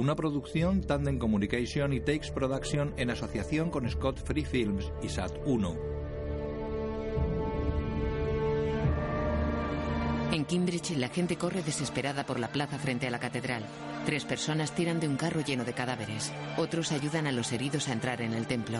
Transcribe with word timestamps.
Una 0.00 0.16
producción 0.16 0.80
Tandem 0.80 1.18
Communication 1.18 1.92
y 1.92 2.00
Takes 2.00 2.32
Production 2.32 2.94
en 2.96 3.10
asociación 3.10 3.68
con 3.68 3.86
Scott 3.90 4.16
Free 4.24 4.46
Films 4.46 4.90
y 5.02 5.10
Sat 5.10 5.30
1. 5.44 5.76
En 10.32 10.44
Cambridge, 10.44 10.96
la 10.96 11.10
gente 11.10 11.36
corre 11.36 11.62
desesperada 11.62 12.24
por 12.24 12.40
la 12.40 12.50
plaza 12.50 12.78
frente 12.78 13.06
a 13.08 13.10
la 13.10 13.20
catedral. 13.20 13.62
Tres 14.06 14.24
personas 14.24 14.74
tiran 14.74 15.00
de 15.00 15.08
un 15.08 15.18
carro 15.18 15.42
lleno 15.42 15.66
de 15.66 15.74
cadáveres. 15.74 16.32
Otros 16.56 16.92
ayudan 16.92 17.26
a 17.26 17.32
los 17.32 17.52
heridos 17.52 17.88
a 17.88 17.92
entrar 17.92 18.22
en 18.22 18.32
el 18.32 18.46
templo. 18.46 18.78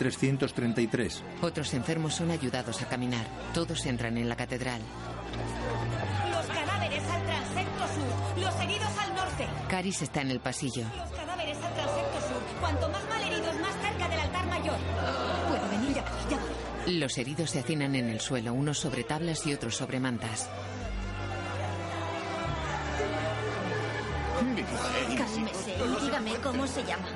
...1333. 0.00 1.20
Otros 1.42 1.74
enfermos 1.74 2.14
son 2.14 2.30
ayudados 2.30 2.80
a 2.80 2.88
caminar. 2.88 3.26
Todos 3.52 3.84
entran 3.84 4.16
en 4.16 4.28
la 4.28 4.36
catedral. 4.36 4.80
Caris 9.68 10.02
está 10.02 10.22
en 10.22 10.30
el 10.30 10.40
pasillo. 10.40 10.84
Los 10.96 11.10
cadáveres 11.10 11.56
al 11.56 11.74
transepto 11.74 12.20
sur. 12.28 12.42
Cuanto 12.60 12.88
más 12.88 13.08
malheridos, 13.08 13.54
más 13.60 13.74
cerca 13.80 14.08
del 14.08 14.20
altar 14.20 14.46
mayor. 14.46 14.76
Puedo 15.48 15.68
venir 15.70 15.94
ya, 15.94 16.04
ya. 16.28 16.92
Los 16.92 17.18
heridos 17.18 17.50
se 17.50 17.60
hacinan 17.60 17.94
en 17.94 18.08
el 18.08 18.20
suelo, 18.20 18.52
unos 18.52 18.78
sobre 18.78 19.04
tablas 19.04 19.46
y 19.46 19.52
otros 19.54 19.76
sobre 19.76 20.00
mantas. 20.00 20.48
Cálmese 25.16 25.76
dígame 26.02 26.34
cómo 26.42 26.66
se 26.66 26.82
llama. 26.84 27.06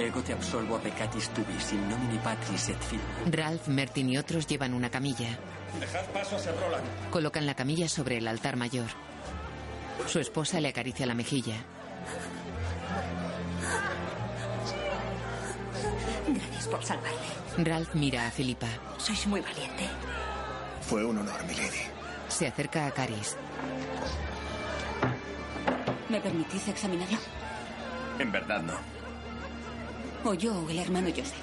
Ego 0.00 0.22
te 0.22 0.32
absolvo 0.32 0.76
a 0.76 0.80
peccatis 0.80 1.28
tubis 1.30 1.72
in 1.72 1.88
nomine 1.88 2.18
patris 2.24 2.70
et 2.70 2.82
filii. 2.82 3.32
Ralph, 3.32 3.68
Mertin 3.68 4.08
y 4.08 4.16
otros 4.16 4.46
llevan 4.46 4.72
una 4.74 4.90
camilla. 4.90 5.38
Dejad 5.78 6.06
paso 6.06 6.36
a 6.36 6.38
Sir 6.38 6.54
Roland. 6.58 6.86
Colocan 7.10 7.44
la 7.46 7.54
camilla 7.54 7.88
sobre 7.88 8.16
el 8.16 8.26
altar 8.26 8.56
mayor. 8.56 8.88
Su 10.06 10.18
esposa 10.18 10.60
le 10.60 10.68
acaricia 10.68 11.06
la 11.06 11.14
mejilla. 11.14 11.54
Gracias 16.28 16.68
por 16.68 16.84
salvarme. 16.84 17.18
Ralph 17.58 17.94
mira 17.94 18.26
a 18.26 18.30
Filipa. 18.30 18.68
Sois 18.98 19.26
muy 19.26 19.40
valiente. 19.40 19.84
Fue 20.82 21.04
un 21.04 21.18
honor, 21.18 21.44
milady. 21.46 21.82
Se 22.28 22.46
acerca 22.46 22.86
a 22.86 22.90
Caris. 22.90 23.36
¿Me 26.08 26.20
permitís 26.20 26.68
examinarlo? 26.68 27.18
En 28.18 28.32
verdad 28.32 28.62
no. 28.62 28.99
O 30.24 30.34
yo 30.34 30.54
o 30.54 30.68
el 30.70 30.78
hermano 30.78 31.08
Joseph. 31.08 31.34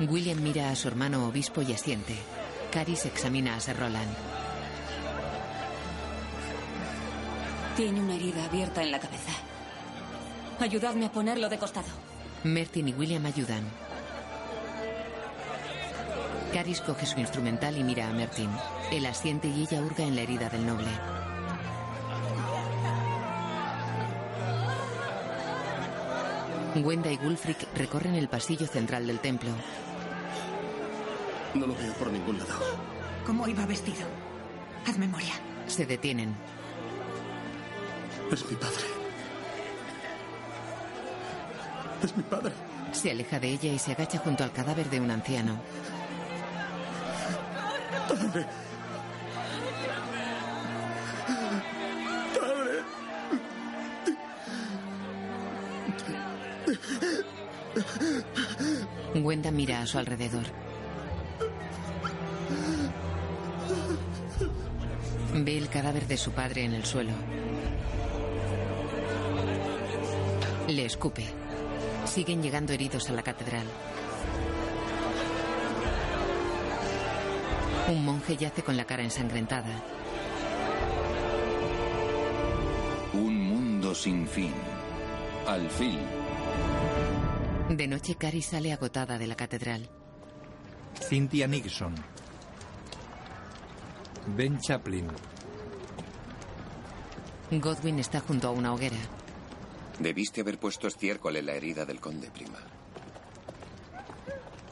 William 0.00 0.40
mira 0.42 0.70
a 0.70 0.76
su 0.76 0.88
hermano 0.88 1.26
obispo 1.26 1.62
y 1.62 1.72
asiente. 1.72 2.14
Caris 2.70 3.06
examina 3.06 3.56
a 3.56 3.60
Sir 3.60 3.76
Roland. 3.78 4.14
Tiene 7.76 8.00
una 8.00 8.14
herida 8.14 8.44
abierta 8.44 8.82
en 8.82 8.90
la 8.90 9.00
cabeza. 9.00 9.32
Ayudadme 10.60 11.06
a 11.06 11.12
ponerlo 11.12 11.48
de 11.48 11.58
costado. 11.58 11.88
Mertin 12.44 12.88
y 12.88 12.92
William 12.92 13.24
ayudan. 13.24 13.64
Caris 16.52 16.80
coge 16.80 17.06
su 17.06 17.18
instrumental 17.20 17.78
y 17.78 17.84
mira 17.84 18.08
a 18.08 18.12
Mertin. 18.12 18.50
Él 18.90 19.06
asiente 19.06 19.48
y 19.48 19.62
ella 19.62 19.80
hurga 19.80 20.04
en 20.04 20.16
la 20.16 20.22
herida 20.22 20.48
del 20.50 20.66
noble. 20.66 20.88
Wenda 26.84 27.10
y 27.10 27.16
Wulfric 27.16 27.66
recorren 27.74 28.14
el 28.14 28.28
pasillo 28.28 28.66
central 28.66 29.06
del 29.06 29.18
templo. 29.20 29.50
No 31.54 31.66
lo 31.66 31.74
veo 31.74 31.92
por 31.94 32.12
ningún 32.12 32.38
lado. 32.38 32.54
¿Cómo 33.26 33.48
iba 33.48 33.66
vestido? 33.66 34.06
Haz 34.86 34.98
memoria. 34.98 35.34
Se 35.66 35.86
detienen. 35.86 36.34
Es 38.30 38.48
mi 38.48 38.56
padre. 38.56 38.84
Es 42.02 42.16
mi 42.16 42.22
padre. 42.22 42.52
Se 42.92 43.10
aleja 43.10 43.38
de 43.38 43.48
ella 43.48 43.72
y 43.72 43.78
se 43.78 43.92
agacha 43.92 44.18
junto 44.18 44.44
al 44.44 44.52
cadáver 44.52 44.88
de 44.90 45.00
un 45.00 45.10
anciano. 45.10 45.60
Padre. 48.08 48.46
Wenda 59.24 59.50
mira 59.50 59.80
a 59.80 59.86
su 59.86 59.98
alrededor. 59.98 60.44
Ve 65.34 65.58
el 65.58 65.68
cadáver 65.68 66.06
de 66.06 66.16
su 66.16 66.32
padre 66.32 66.64
en 66.64 66.74
el 66.74 66.84
suelo. 66.84 67.12
Le 70.68 70.84
escupe. 70.84 71.26
Siguen 72.04 72.42
llegando 72.42 72.72
heridos 72.72 73.08
a 73.10 73.12
la 73.12 73.22
catedral. 73.22 73.66
Un 77.88 78.04
monje 78.04 78.36
yace 78.36 78.62
con 78.62 78.76
la 78.76 78.84
cara 78.84 79.02
ensangrentada. 79.02 79.82
Un 83.12 83.48
mundo 83.48 83.94
sin 83.94 84.26
fin. 84.26 84.52
Al 85.46 85.68
fin. 85.70 85.98
De 87.70 87.86
noche, 87.86 88.16
Cari 88.16 88.42
sale 88.42 88.72
agotada 88.72 89.16
de 89.16 89.28
la 89.28 89.36
catedral. 89.36 89.88
Cynthia 91.08 91.46
Nixon. 91.46 91.94
Ben 94.26 94.58
Chaplin. 94.58 95.06
Godwin 97.52 98.00
está 98.00 98.18
junto 98.18 98.48
a 98.48 98.50
una 98.50 98.74
hoguera. 98.74 98.98
Debiste 100.00 100.40
haber 100.40 100.58
puesto 100.58 100.88
estiércol 100.88 101.36
en 101.36 101.46
la 101.46 101.52
herida 101.52 101.84
del 101.84 102.00
conde, 102.00 102.28
prima. 102.32 102.58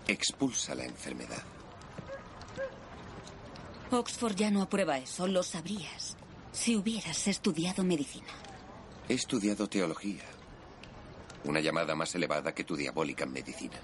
Expulsa 0.08 0.75
la 0.75 0.84
enfermedad. 0.84 1.44
Oxford 3.92 4.34
ya 4.34 4.50
no 4.50 4.60
aprueba 4.60 4.98
eso, 4.98 5.28
lo 5.28 5.44
sabrías. 5.44 6.16
Si 6.50 6.75
hubieras 6.75 7.28
estudiado 7.28 7.84
medicina. 7.84 8.26
He 9.08 9.14
estudiado 9.14 9.69
teología. 9.69 10.25
Una 11.44 11.60
llamada 11.60 11.94
más 11.94 12.15
elevada 12.15 12.54
que 12.54 12.65
tu 12.65 12.76
diabólica 12.76 13.26
medicina. 13.26 13.78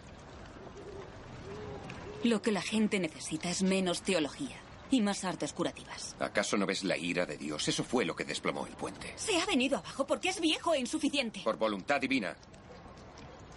Lo 2.25 2.41
que 2.43 2.53
la 2.53 2.63
gente 2.63 2.99
necesita 2.99 3.51
es 3.51 3.63
menos 3.63 4.03
teología 4.03 4.57
y 4.91 5.01
más 5.01 5.25
artes 5.25 5.53
curativas. 5.53 6.17
¿Acaso 6.19 6.57
no 6.57 6.67
ves 6.67 6.85
la 6.85 6.97
ira 6.97 7.27
de 7.27 7.37
Dios? 7.37 7.69
Eso 7.69 7.85
fue 7.85 8.05
lo 8.05 8.17
que 8.17 8.25
desplomó 8.25 8.67
el 8.67 8.75
puente. 8.75 9.13
Se 9.17 9.41
ha 9.41 9.47
venido 9.47 9.79
abajo 9.79 10.07
porque 10.07 10.31
es 10.31 10.41
viejo 10.41 10.75
e 10.75 10.81
insuficiente. 10.81 11.41
Por 11.45 11.59
voluntad 11.59 12.01
divina. 12.01 12.35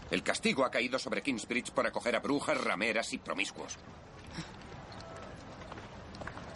El 0.09 0.23
castigo 0.23 0.63
ha 0.63 0.71
caído 0.71 0.97
sobre 0.99 1.21
Kingsbridge 1.21 1.71
por 1.71 1.85
acoger 1.85 2.15
a 2.15 2.19
brujas, 2.19 2.61
rameras 2.63 3.11
y 3.13 3.17
promiscuos. 3.17 3.77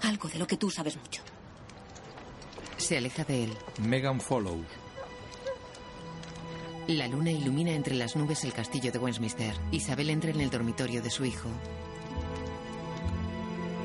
Algo 0.03 0.29
de 0.29 0.39
lo 0.39 0.47
que 0.47 0.57
tú 0.57 0.69
sabes 0.69 0.97
mucho. 0.97 1.21
Se 2.77 2.97
aleja 2.97 3.23
de 3.23 3.43
él. 3.45 3.57
Megan 3.81 4.19
Follows. 4.19 4.65
La 6.87 7.07
luna 7.07 7.31
ilumina 7.31 7.71
entre 7.71 7.95
las 7.95 8.15
nubes 8.15 8.43
el 8.43 8.53
castillo 8.53 8.91
de 8.91 8.97
Westminster. 8.97 9.53
Isabel 9.71 10.09
entra 10.09 10.31
en 10.31 10.41
el 10.41 10.49
dormitorio 10.49 11.01
de 11.01 11.09
su 11.09 11.23
hijo. 11.23 11.49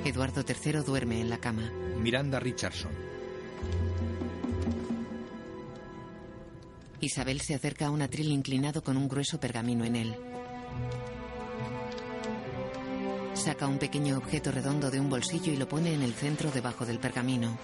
Eduardo 0.04 0.42
III 0.46 0.80
duerme 0.80 1.20
en 1.20 1.30
la 1.30 1.38
cama. 1.38 1.70
Miranda 2.00 2.40
Richardson. 2.40 2.92
Isabel 7.00 7.40
se 7.42 7.54
acerca 7.54 7.86
a 7.86 7.90
un 7.90 8.02
atril 8.02 8.32
inclinado 8.32 8.82
con 8.82 8.96
un 8.96 9.08
grueso 9.08 9.38
pergamino 9.38 9.84
en 9.84 9.96
él. 9.96 10.16
Saca 13.34 13.66
un 13.66 13.78
pequeño 13.78 14.16
objeto 14.16 14.50
redondo 14.50 14.90
de 14.90 14.98
un 14.98 15.10
bolsillo 15.10 15.52
y 15.52 15.56
lo 15.56 15.68
pone 15.68 15.92
en 15.92 16.02
el 16.02 16.14
centro 16.14 16.50
debajo 16.50 16.86
del 16.86 16.98
pergamino. 16.98 17.58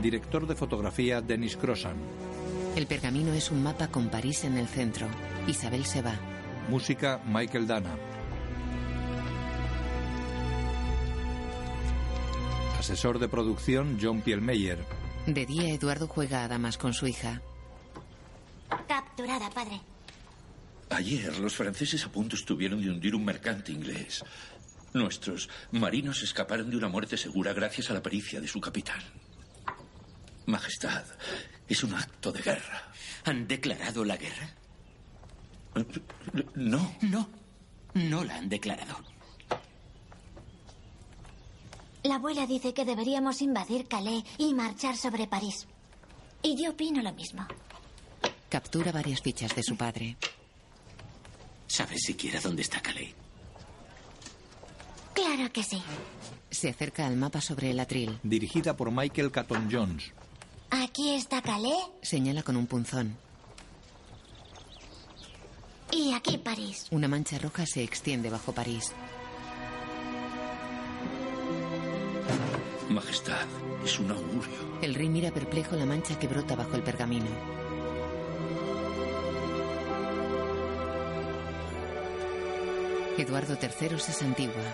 Director 0.00 0.46
de 0.46 0.54
fotografía 0.56 1.20
Dennis 1.20 1.56
Crossan. 1.56 2.29
El 2.76 2.86
pergamino 2.86 3.32
es 3.32 3.50
un 3.50 3.62
mapa 3.62 3.88
con 3.88 4.08
París 4.08 4.44
en 4.44 4.56
el 4.56 4.68
centro. 4.68 5.08
Isabel 5.46 5.84
se 5.84 6.02
va. 6.02 6.14
Música 6.68 7.20
Michael 7.26 7.66
Dana. 7.66 7.96
Asesor 12.78 13.18
de 13.18 13.28
producción 13.28 13.98
John 14.00 14.22
Pielmeyer. 14.22 14.78
De 15.26 15.44
día, 15.46 15.68
Eduardo 15.68 16.08
juega 16.08 16.44
a 16.44 16.48
damas 16.48 16.78
con 16.78 16.94
su 16.94 17.06
hija. 17.06 17.42
Capturada, 18.88 19.50
padre. 19.50 19.80
Ayer 20.90 21.38
los 21.38 21.54
franceses 21.54 22.04
a 22.04 22.10
punto 22.10 22.36
estuvieron 22.36 22.82
de 22.82 22.90
hundir 22.90 23.14
un 23.14 23.24
mercante 23.24 23.70
inglés. 23.70 24.24
Nuestros 24.92 25.48
marinos 25.70 26.22
escaparon 26.22 26.68
de 26.70 26.76
una 26.76 26.88
muerte 26.88 27.16
segura 27.16 27.52
gracias 27.52 27.90
a 27.90 27.94
la 27.94 28.02
pericia 28.02 28.40
de 28.40 28.48
su 28.48 28.60
capitán. 28.60 29.00
Majestad, 30.46 31.04
es 31.70 31.84
un 31.84 31.94
acto 31.94 32.32
de 32.32 32.42
guerra. 32.42 32.82
¿Han 33.24 33.46
declarado 33.46 34.04
la 34.04 34.16
guerra? 34.16 34.50
No. 36.56 36.96
No. 37.00 37.28
No 37.94 38.24
la 38.24 38.36
han 38.36 38.48
declarado. 38.48 38.96
La 42.02 42.16
abuela 42.16 42.46
dice 42.46 42.74
que 42.74 42.84
deberíamos 42.84 43.40
invadir 43.40 43.86
Calais 43.86 44.24
y 44.36 44.52
marchar 44.52 44.96
sobre 44.96 45.28
París. 45.28 45.66
Y 46.42 46.60
yo 46.60 46.70
opino 46.72 47.02
lo 47.02 47.12
mismo. 47.12 47.46
Captura 48.48 48.90
varias 48.90 49.20
fichas 49.20 49.54
de 49.54 49.62
su 49.62 49.76
padre. 49.76 50.16
¿Sabes 51.68 52.02
siquiera 52.02 52.40
dónde 52.40 52.62
está 52.62 52.80
Calais? 52.80 53.14
Claro 55.14 55.52
que 55.52 55.62
sí. 55.62 55.80
Se 56.50 56.70
acerca 56.70 57.06
al 57.06 57.16
mapa 57.16 57.40
sobre 57.40 57.70
el 57.70 57.78
atril. 57.78 58.18
Dirigida 58.24 58.76
por 58.76 58.90
Michael 58.90 59.30
Caton 59.30 59.68
Jones. 59.70 60.12
Aquí 60.70 61.14
está 61.14 61.42
Calais 61.42 61.84
Señala 62.02 62.42
con 62.42 62.56
un 62.56 62.66
punzón. 62.66 63.16
y 65.92 66.12
aquí 66.14 66.38
París. 66.38 66.86
Una 66.92 67.08
mancha 67.08 67.36
roja 67.38 67.66
se 67.66 67.82
extiende 67.82 68.30
bajo 68.30 68.52
París. 68.52 68.92
Majestad, 72.88 73.46
es 73.84 73.98
un 73.98 74.10
augurio. 74.12 74.78
El 74.82 74.94
rey 74.94 75.08
mira 75.08 75.30
perplejo 75.32 75.74
la 75.76 75.86
mancha 75.86 76.18
que 76.18 76.28
brota 76.28 76.54
bajo 76.54 76.76
el 76.76 76.82
pergamino. 76.82 77.26
Eduardo 83.18 83.56
III 83.60 83.98
se 83.98 84.12
santigua. 84.12 84.64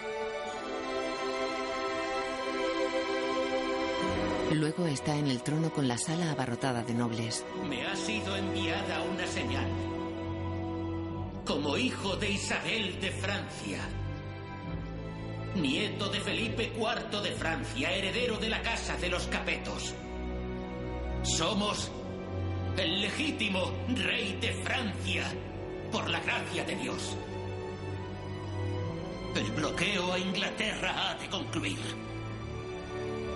Luego 4.52 4.86
está 4.86 5.16
en 5.16 5.26
el 5.26 5.42
trono 5.42 5.72
con 5.72 5.88
la 5.88 5.98
sala 5.98 6.30
abarrotada 6.30 6.82
de 6.84 6.94
nobles. 6.94 7.44
Me 7.68 7.84
ha 7.84 7.96
sido 7.96 8.36
enviada 8.36 9.02
una 9.02 9.26
señal. 9.26 9.68
Como 11.44 11.76
hijo 11.76 12.16
de 12.16 12.30
Isabel 12.30 13.00
de 13.00 13.10
Francia, 13.10 13.80
nieto 15.56 16.08
de 16.08 16.20
Felipe 16.20 16.72
IV 16.76 17.22
de 17.22 17.32
Francia, 17.32 17.90
heredero 17.90 18.36
de 18.38 18.48
la 18.48 18.62
casa 18.62 18.96
de 18.96 19.08
los 19.08 19.26
Capetos. 19.26 19.94
Somos 21.22 21.90
el 22.76 23.00
legítimo 23.00 23.72
rey 23.96 24.38
de 24.40 24.52
Francia, 24.62 25.24
por 25.90 26.08
la 26.08 26.20
gracia 26.20 26.64
de 26.64 26.76
Dios. 26.76 27.16
El 29.34 29.50
bloqueo 29.52 30.12
a 30.12 30.18
Inglaterra 30.18 31.10
ha 31.10 31.14
de 31.16 31.28
concluir. 31.28 32.15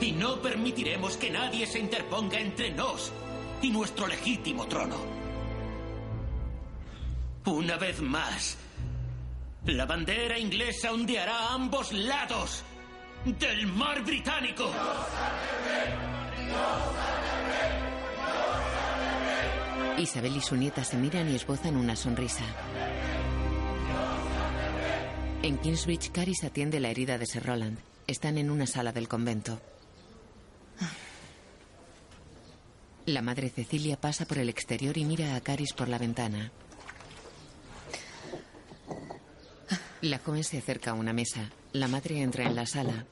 Y 0.01 0.13
no 0.13 0.41
permitiremos 0.41 1.17
que 1.17 1.31
nadie 1.31 1.67
se 1.67 1.79
interponga 1.79 2.39
entre 2.39 2.71
nos 2.71 3.13
y 3.63 3.71
nuestro 3.71 4.07
legítimo 4.07 4.67
trono. 4.67 4.97
Una 7.45 7.77
vez 7.77 8.01
más, 8.01 8.57
la 9.67 9.87
bandera 9.87 10.39
inglesa 10.39 10.93
ondeará 10.93 11.37
a 11.37 11.55
ambos 11.55 11.93
lados 11.93 12.63
del 13.25 13.67
mar 13.67 14.03
británico. 14.03 14.71
Isabel 19.99 20.37
y 20.37 20.41
su 20.41 20.57
nieta 20.57 20.83
se 20.83 20.97
miran 20.97 21.31
y 21.31 21.35
esbozan 21.35 21.77
una 21.77 21.95
sonrisa. 21.95 22.45
En 25.43 25.59
Kingsbridge, 25.59 26.11
Caris 26.11 26.45
atiende 26.45 26.81
la 26.81 26.91
herida 26.91 27.19
de 27.19 27.27
Sir 27.27 27.45
Roland. 27.45 27.79
Están 28.07 28.39
en 28.39 28.51
una 28.51 28.67
sala 28.67 28.93
del 28.93 29.09
convento. 29.09 29.61
La 33.11 33.23
madre 33.23 33.51
Cecilia 33.51 34.01
pasa 34.01 34.25
por 34.25 34.39
el 34.39 34.49
exterior 34.49 34.97
y 34.97 35.05
mira 35.05 35.35
a 35.35 35.41
Caris 35.41 35.73
por 35.73 35.89
la 35.89 35.99
ventana. 35.99 36.53
La 40.01 40.21
joven 40.21 40.45
se 40.45 40.59
acerca 40.59 40.93
a 40.93 40.95
una 40.95 41.13
mesa. 41.13 41.51
La 41.73 41.89
madre 41.89 42.21
entra 42.21 42.45
en 42.45 42.55
la 42.55 42.67
sala. 42.67 43.05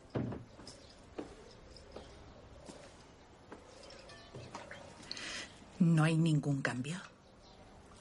No 5.80 6.04
hay 6.04 6.16
ningún 6.16 6.62
cambio. 6.62 7.00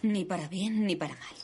Ni 0.04 0.24
para 0.24 0.48
bien 0.48 0.86
ni 0.86 0.96
para 0.96 1.16
mal. 1.16 1.36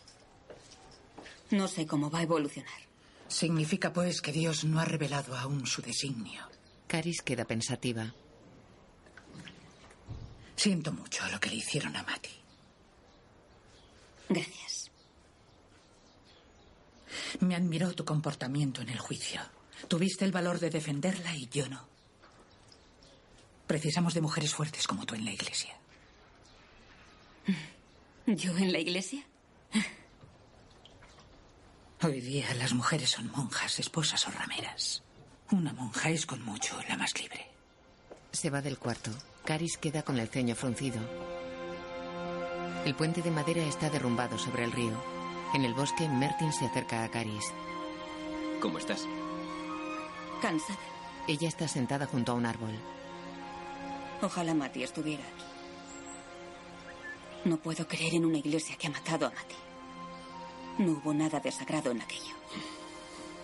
No 1.49 1.67
sé 1.67 1.87
cómo 1.87 2.11
va 2.11 2.19
a 2.19 2.23
evolucionar. 2.23 2.79
Significa, 3.27 3.91
pues, 3.91 4.21
que 4.21 4.31
Dios 4.31 4.65
no 4.65 4.79
ha 4.79 4.85
revelado 4.85 5.35
aún 5.35 5.65
su 5.65 5.81
designio. 5.81 6.43
Caris 6.85 7.23
queda 7.23 7.45
pensativa. 7.45 8.13
Siento 10.55 10.91
mucho 10.91 11.27
lo 11.29 11.39
que 11.39 11.49
le 11.49 11.55
hicieron 11.55 11.95
a 11.95 12.03
Mati. 12.03 12.29
Gracias. 14.29 14.91
Me 17.39 17.55
admiró 17.55 17.93
tu 17.93 18.05
comportamiento 18.05 18.81
en 18.81 18.89
el 18.89 18.99
juicio. 18.99 19.41
Tuviste 19.87 20.25
el 20.25 20.31
valor 20.31 20.59
de 20.59 20.69
defenderla 20.69 21.35
y 21.35 21.47
yo 21.47 21.67
no. 21.67 21.87
Precisamos 23.67 24.13
de 24.13 24.21
mujeres 24.21 24.53
fuertes 24.53 24.87
como 24.87 25.05
tú 25.05 25.15
en 25.15 25.25
la 25.25 25.31
iglesia. 25.31 25.75
¿Yo 28.25 28.57
en 28.57 28.71
la 28.71 28.79
iglesia? 28.79 29.25
Hoy 32.01 32.21
día 32.21 32.53
las 32.55 32.73
mujeres 32.73 33.09
son 33.11 33.31
monjas, 33.31 33.79
esposas 33.79 34.27
o 34.27 34.31
rameras. 34.31 35.03
Una 35.51 35.73
monja 35.73 36.09
es 36.09 36.25
con 36.25 36.41
mucho 36.43 36.77
la 36.87 36.97
más 36.97 37.17
libre. 37.19 37.49
Se 38.31 38.49
va 38.49 38.61
del 38.61 38.77
cuarto. 38.77 39.11
Caris 39.45 39.77
queda 39.77 40.03
con 40.03 40.19
el 40.19 40.29
ceño 40.29 40.55
fruncido. 40.55 41.01
El 42.85 42.95
puente 42.95 43.21
de 43.21 43.31
madera 43.31 43.61
está 43.63 43.89
derrumbado 43.89 44.37
sobre 44.37 44.63
el 44.63 44.71
río. 44.71 44.93
En 45.53 45.65
el 45.65 45.73
bosque, 45.73 46.07
Mertin 46.07 46.53
se 46.53 46.65
acerca 46.65 47.03
a 47.03 47.09
Caris. 47.09 47.51
¿Cómo 48.61 48.77
estás? 48.77 49.05
Cansada. 50.41 50.79
Ella 51.27 51.47
está 51.49 51.67
sentada 51.67 52.05
junto 52.05 52.31
a 52.31 52.35
un 52.35 52.45
árbol. 52.45 52.71
Ojalá 54.21 54.53
Mati 54.53 54.83
estuviera 54.83 55.23
aquí. 55.23 55.43
No 57.43 57.57
puedo 57.57 57.85
creer 57.85 58.15
en 58.15 58.25
una 58.25 58.37
iglesia 58.37 58.77
que 58.77 58.87
ha 58.87 58.91
matado 58.91 59.27
a 59.27 59.29
Mati. 59.29 59.55
No 60.77 60.93
hubo 60.93 61.13
nada 61.13 61.41
de 61.41 61.51
sagrado 61.51 61.91
en 61.91 62.01
aquello. 62.01 62.35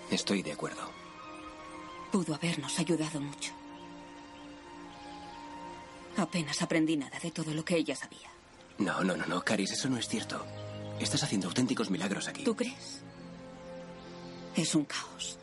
Estoy 0.10 0.42
de 0.42 0.54
acuerdo. 0.54 0.90
Pudo 2.12 2.34
habernos 2.36 2.80
ayudado 2.80 3.20
mucho. 3.20 3.59
Apenas 6.18 6.62
aprendí 6.62 6.98
nada 6.98 7.20
de 7.20 7.32
todo 7.32 7.54
lo 7.54 7.64
que 7.64 7.78
ella 7.78 7.96
sabía. 7.96 8.30
No, 8.78 9.04
no, 9.04 9.16
no, 9.16 9.26
no, 9.26 9.44
Caris, 9.44 9.72
eso 9.72 9.90
no 9.90 9.98
es 9.98 10.08
cierto. 10.08 10.46
Estás 11.00 11.24
haciendo 11.24 11.48
auténticos 11.48 11.90
milagros 11.90 12.28
aquí. 12.28 12.44
¿Tú 12.44 12.56
crees? 12.56 13.02
Es 14.56 14.76
un 14.76 14.86
caos. 14.86 15.38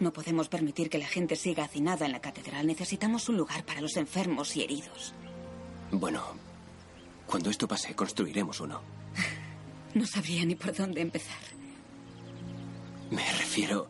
No 0.00 0.12
podemos 0.12 0.48
permitir 0.48 0.90
que 0.90 0.98
la 0.98 1.06
gente 1.06 1.36
siga 1.36 1.64
hacinada 1.64 2.06
en 2.06 2.12
la 2.12 2.20
catedral. 2.20 2.66
Necesitamos 2.66 3.28
un 3.28 3.36
lugar 3.36 3.64
para 3.64 3.80
los 3.80 3.96
enfermos 3.96 4.56
y 4.56 4.62
heridos. 4.62 5.14
Bueno, 5.90 6.22
cuando 7.26 7.50
esto 7.50 7.68
pase, 7.68 7.94
construiremos 7.94 8.60
uno. 8.60 8.80
No 9.94 10.06
sabría 10.06 10.42
ni 10.46 10.54
por 10.54 10.74
dónde 10.74 11.02
empezar. 11.02 11.36
Me 13.10 13.30
refiero 13.32 13.86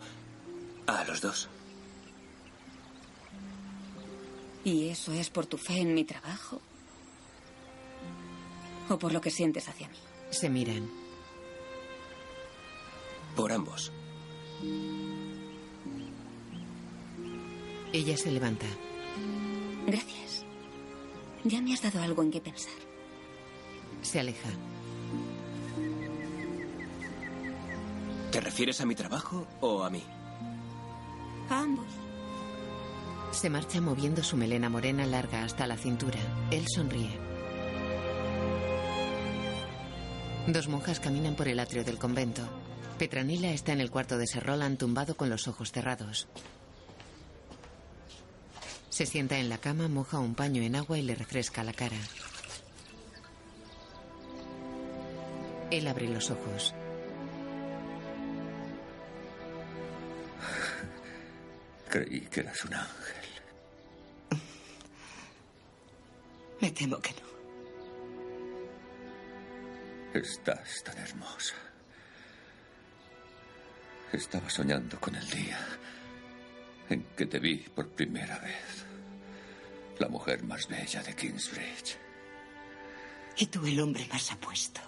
a 0.88 1.04
los 1.04 1.20
dos. 1.20 1.48
¿Y 4.64 4.88
eso 4.88 5.12
es 5.12 5.28
por 5.30 5.46
tu 5.46 5.58
fe 5.58 5.80
en 5.80 5.94
mi 5.94 6.04
trabajo? 6.04 6.60
¿O 8.88 8.98
por 8.98 9.12
lo 9.12 9.20
que 9.20 9.30
sientes 9.30 9.68
hacia 9.68 9.88
mí? 9.88 9.96
Se 10.30 10.48
miran. 10.48 10.88
Por 13.34 13.52
ambos. 13.52 13.92
Ella 17.92 18.16
se 18.16 18.30
levanta. 18.30 18.66
Gracias. 19.86 20.44
Ya 21.44 21.60
me 21.60 21.74
has 21.74 21.82
dado 21.82 22.00
algo 22.02 22.22
en 22.22 22.30
qué 22.30 22.40
pensar. 22.40 22.72
Se 24.02 24.20
aleja. 24.20 24.48
¿Te 28.30 28.40
refieres 28.40 28.80
a 28.80 28.86
mi 28.86 28.94
trabajo 28.94 29.46
o 29.60 29.82
a 29.82 29.90
mí? 29.90 30.02
A 31.50 31.60
ambos. 31.60 31.86
Se 33.42 33.50
marcha 33.50 33.80
moviendo 33.80 34.22
su 34.22 34.36
melena 34.36 34.68
morena 34.68 35.04
larga 35.04 35.42
hasta 35.42 35.66
la 35.66 35.76
cintura. 35.76 36.20
Él 36.52 36.64
sonríe. 36.72 37.18
Dos 40.46 40.68
monjas 40.68 41.00
caminan 41.00 41.34
por 41.34 41.48
el 41.48 41.58
atrio 41.58 41.82
del 41.82 41.98
convento. 41.98 42.42
Petranila 43.00 43.50
está 43.50 43.72
en 43.72 43.80
el 43.80 43.90
cuarto 43.90 44.16
de 44.16 44.28
Sir 44.28 44.44
Roland 44.44 44.78
tumbado 44.78 45.16
con 45.16 45.28
los 45.28 45.48
ojos 45.48 45.72
cerrados. 45.72 46.28
Se 48.90 49.06
sienta 49.06 49.36
en 49.38 49.48
la 49.48 49.58
cama, 49.58 49.88
moja 49.88 50.20
un 50.20 50.36
paño 50.36 50.62
en 50.62 50.76
agua 50.76 50.96
y 50.98 51.02
le 51.02 51.16
refresca 51.16 51.64
la 51.64 51.72
cara. 51.72 51.98
Él 55.72 55.88
abre 55.88 56.08
los 56.08 56.30
ojos. 56.30 56.72
Creí 61.88 62.20
que 62.20 62.38
eras 62.38 62.64
un 62.66 62.74
ángel. 62.74 63.21
Me 66.72 66.78
temo 66.78 66.98
que 67.02 67.12
no. 67.12 67.28
Estás 70.18 70.82
tan 70.82 70.96
hermosa. 70.96 71.54
Estaba 74.10 74.48
soñando 74.48 74.98
con 74.98 75.14
el 75.14 75.28
día 75.28 75.58
en 76.88 77.02
que 77.14 77.26
te 77.26 77.38
vi 77.40 77.58
por 77.58 77.90
primera 77.90 78.38
vez. 78.38 78.86
La 79.98 80.08
mujer 80.08 80.44
más 80.44 80.66
bella 80.66 81.02
de 81.02 81.14
Kingsbridge. 81.14 81.98
Y 83.36 83.46
tú 83.46 83.66
el 83.66 83.78
hombre 83.78 84.06
más 84.10 84.32
apuesto. 84.32 84.80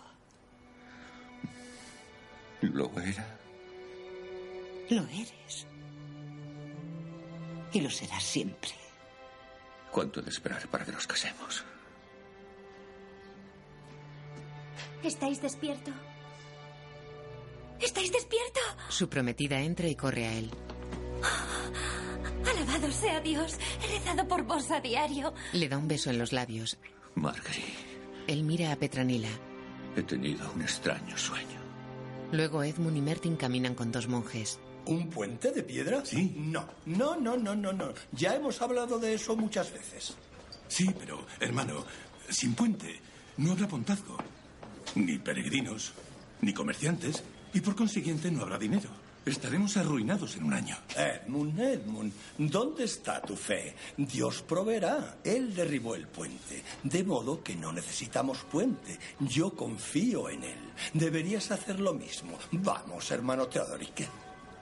Lo 2.63 2.91
era. 2.99 3.27
Lo 4.89 5.03
eres. 5.03 5.67
Y 7.75 7.81
lo 7.83 7.91
serás 7.91 8.25
siempre. 8.25 8.73
¿Cuánto 9.91 10.21
he 10.21 10.23
de 10.23 10.31
esperar 10.31 10.67
para 10.69 10.87
que 10.87 10.93
nos 10.93 11.07
casemos? 11.07 11.63
¿Estáis 15.05 15.41
despierto? 15.43 15.91
¿Estáis 17.81 18.11
despierto? 18.13 18.61
Su 18.89 19.09
prometida 19.09 19.61
entra 19.61 19.89
y 19.89 19.95
corre 19.97 20.27
a 20.27 20.33
él. 20.33 20.51
Alabado 22.51 22.91
sea 22.93 23.21
Dios. 23.21 23.57
He 23.83 23.99
rezado 23.99 24.27
por 24.29 24.43
vos 24.45 24.71
a 24.71 24.81
diario. 24.81 25.35
Le 25.53 25.69
da 25.69 25.77
un 25.79 25.89
beso 25.89 26.11
en 26.11 26.19
los 26.19 26.33
labios. 26.33 26.79
Marguerite, 27.15 27.73
Él 28.27 28.43
mira 28.45 28.73
a 28.73 28.77
Petranila. 28.77 29.29
he 29.97 30.03
tenido 30.03 30.51
un 30.53 30.63
extraño 30.63 31.17
sueño. 31.17 31.61
Luego 32.33 32.63
Edmund 32.65 32.97
y 32.97 33.01
Mertin 33.01 33.37
caminan 33.37 33.75
con 33.75 33.93
dos 33.93 34.09
monjes. 34.09 34.59
¿Un 34.87 35.09
puente 35.09 35.53
de 35.53 35.63
piedra? 35.63 36.05
Sí. 36.05 36.35
No, 36.37 36.67
no, 36.87 37.17
no, 37.17 37.37
no, 37.37 37.55
no, 37.55 37.73
no. 37.73 37.93
Ya 38.13 38.35
hemos 38.35 38.61
hablado 38.61 38.99
de 38.99 39.15
eso 39.15 39.37
muchas 39.37 39.73
veces. 39.73 40.15
Sí, 40.69 40.89
pero, 40.99 41.25
hermano, 41.41 41.85
sin 42.29 42.55
puente 42.55 43.01
no 43.37 43.53
habrá 43.53 43.69
pontazgo. 43.69 44.17
Ni 44.95 45.19
peregrinos, 45.19 45.93
ni 46.41 46.53
comerciantes, 46.53 47.23
y 47.53 47.61
por 47.61 47.75
consiguiente 47.75 48.31
no 48.31 48.43
habrá 48.43 48.59
dinero. 48.59 48.91
Estaremos 49.25 49.77
arruinados 49.79 50.37
en 50.37 50.45
un 50.45 50.53
año. 50.53 50.77
Edmund, 50.95 51.59
Edmund, 51.59 52.13
¿dónde 52.37 52.85
está 52.85 53.23
tu 53.23 53.35
fe? 53.35 53.75
Dios 53.97 54.43
proveerá. 54.43 55.17
Él 55.25 55.55
derribó 55.55 55.95
el 55.95 56.07
puente. 56.07 56.63
De 56.83 57.03
modo 57.05 57.43
que 57.43 57.57
no 57.57 57.73
necesitamos 57.73 58.45
puente. 58.51 58.99
Yo 59.21 59.55
confío 59.55 60.29
en 60.29 60.45
él. 60.45 60.59
Deberías 60.93 61.51
hacer 61.51 61.81
lo 61.81 61.95
mismo. 61.95 62.39
Vamos, 62.53 63.11
hermano 63.11 63.47
Teodoric. 63.47 64.07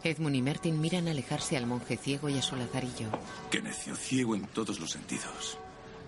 Edmund 0.05 0.37
y 0.37 0.43
Mertin 0.43 0.81
miran 0.81 1.09
alejarse 1.09 1.57
al 1.57 1.67
monje 1.67 1.97
ciego 1.97 2.29
y 2.29 2.39
a 2.39 2.43
su 2.43 2.55
lazarillo. 2.55 3.09
Qué 3.51 3.61
necio, 3.61 3.97
ciego 3.97 4.37
en 4.37 4.47
todos 4.47 4.79
los 4.79 4.91
sentidos. 4.91 5.59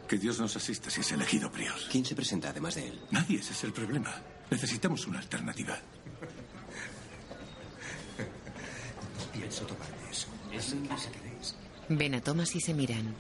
Que 0.09 0.19
Dios 0.19 0.39
nos 0.39 0.55
asista 0.57 0.91
si 0.91 1.01
es 1.01 1.13
elegido 1.13 1.51
prior. 1.51 1.75
¿Quién 1.91 2.05
se 2.05 2.15
presenta 2.15 2.51
además 2.51 2.75
de 2.75 2.89
él? 2.89 3.01
Nadie, 3.11 3.39
ese 3.39 3.53
es 3.53 3.65
el 3.65 3.73
problema. 3.73 4.15
Necesitamos 4.51 5.07
una 5.07 5.19
alternativa. 5.19 5.79
Pienso 9.33 9.67
tomar 9.67 9.89
eso. 10.11 10.29
Es 10.53 10.75
que 10.75 11.19
queréis. 11.19 11.57
Ven 11.89 12.15
a 12.15 12.21
Thomas 12.21 12.55
y 12.55 12.61
se 12.61 12.75
miran. 12.75 13.15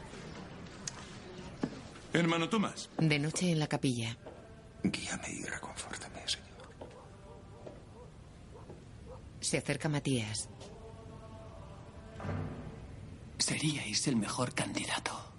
Hermano 2.13 2.49
Tomás. 2.49 2.89
De 2.99 3.19
noche 3.19 3.51
en 3.51 3.59
la 3.59 3.67
capilla. 3.67 4.17
Guíame 4.85 5.31
y 5.31 5.45
reconfórtame, 5.45 6.21
Señor. 6.27 6.45
Se 9.41 9.59
acerca 9.59 9.89
Matías. 9.89 10.49
Seríais 13.39 14.07
el 14.07 14.17
mejor 14.17 14.55
candidato. 14.55 15.34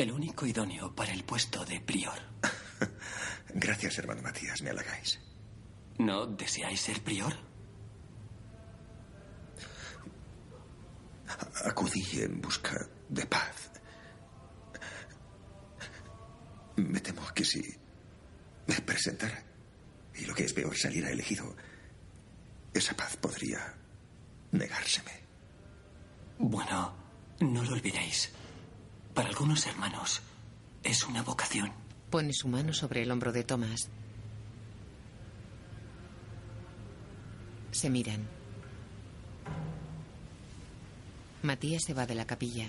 El 0.00 0.12
único 0.12 0.46
idóneo 0.46 0.94
para 0.94 1.12
el 1.12 1.24
puesto 1.24 1.62
de 1.66 1.78
prior. 1.78 2.18
Gracias, 3.54 3.98
hermano 3.98 4.22
Matías, 4.22 4.62
me 4.62 4.70
halagáis. 4.70 5.20
¿No 5.98 6.26
deseáis 6.26 6.80
ser 6.80 7.02
prior? 7.02 7.34
Acudí 11.66 12.02
en 12.22 12.40
busca 12.40 12.88
de 13.10 13.26
paz. 13.26 13.72
Me 16.76 17.00
temo 17.00 17.20
que 17.34 17.44
si 17.44 17.62
me 18.68 18.80
presentara 18.80 19.44
y 20.14 20.24
lo 20.24 20.34
que 20.34 20.46
es 20.46 20.54
peor 20.54 20.74
saliera 20.78 21.10
elegido, 21.10 21.54
esa 22.72 22.96
paz 22.96 23.18
podría 23.18 23.76
negárseme. 24.52 25.12
Bueno, 26.38 26.94
no 27.40 27.62
lo 27.62 27.72
olvidéis. 27.74 28.32
Para 29.14 29.28
algunos 29.28 29.66
hermanos 29.66 30.22
es 30.82 31.04
una 31.04 31.22
vocación. 31.22 31.72
Pone 32.10 32.32
su 32.32 32.48
mano 32.48 32.72
sobre 32.72 33.02
el 33.02 33.10
hombro 33.10 33.32
de 33.32 33.44
Thomas. 33.44 33.88
Se 37.72 37.90
miran. 37.90 38.26
Matías 41.42 41.82
se 41.84 41.94
va 41.94 42.06
de 42.06 42.14
la 42.14 42.26
capilla. 42.26 42.66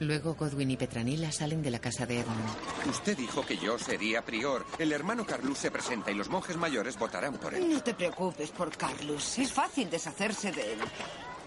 Luego 0.00 0.34
Godwin 0.34 0.70
y 0.70 0.76
Petranila 0.78 1.30
salen 1.30 1.62
de 1.62 1.70
la 1.70 1.78
casa 1.78 2.06
de 2.06 2.20
Edmund. 2.20 2.88
Usted 2.88 3.18
dijo 3.18 3.44
que 3.44 3.58
yo 3.58 3.78
sería 3.78 4.24
prior. 4.24 4.64
El 4.78 4.92
hermano 4.92 5.26
Carlus 5.26 5.58
se 5.58 5.70
presenta 5.70 6.10
y 6.10 6.14
los 6.14 6.30
monjes 6.30 6.56
mayores 6.56 6.98
votarán 6.98 7.34
por 7.34 7.52
él. 7.52 7.68
No 7.68 7.82
te 7.82 7.92
preocupes 7.92 8.50
por 8.50 8.74
Carlos. 8.74 9.38
Es 9.38 9.52
fácil 9.52 9.90
deshacerse 9.90 10.52
de 10.52 10.72
él. 10.72 10.78